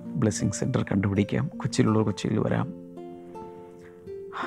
ബ്ലെസ്സിങ് 0.06 0.50
സെന്റർ 0.50 0.82
കണ്ടുപിടിക്കാം. 0.82 1.50
കൊച്ചിയിലുള്ളവർ 1.56 2.04
കൊച്ചിയിൽ 2.04 2.38
വരാം. 2.38 2.72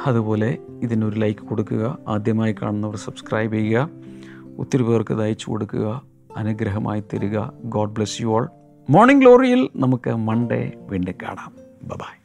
അതുപോലെ 0.06 0.58
ഇതിനൊരു 0.82 1.20
ലൈക്ക് 1.20 1.40
കൊടുക്കുക 1.40 1.98
ആദ്യമായി 2.08 2.56
കാണുന്നവർ 2.62 2.96
സബ്സ്ക്രൈബ് 2.96 3.54
ചെയ്യുക 3.54 3.90
ഒത്തിരി 4.58 4.84
പേർക്ക് 4.84 5.14
അയച്ചു 5.14 5.50
കൊടുക്കുക 5.50 6.02
അനുഗ്രഹമായി 6.38 7.04
തരിക. 7.14 7.40
God 7.64 7.92
bless 7.92 8.22
you 8.22 8.28
all 8.28 8.48
morning 8.90 9.22
ഗ്ലോറിയിൽ 9.22 9.70
നമുക്ക് 9.76 10.10
മൺഡേ 10.10 10.72
വീണ്ടും 10.82 11.14
കാണാം. 11.24 11.54
ബൈ 11.84 12.23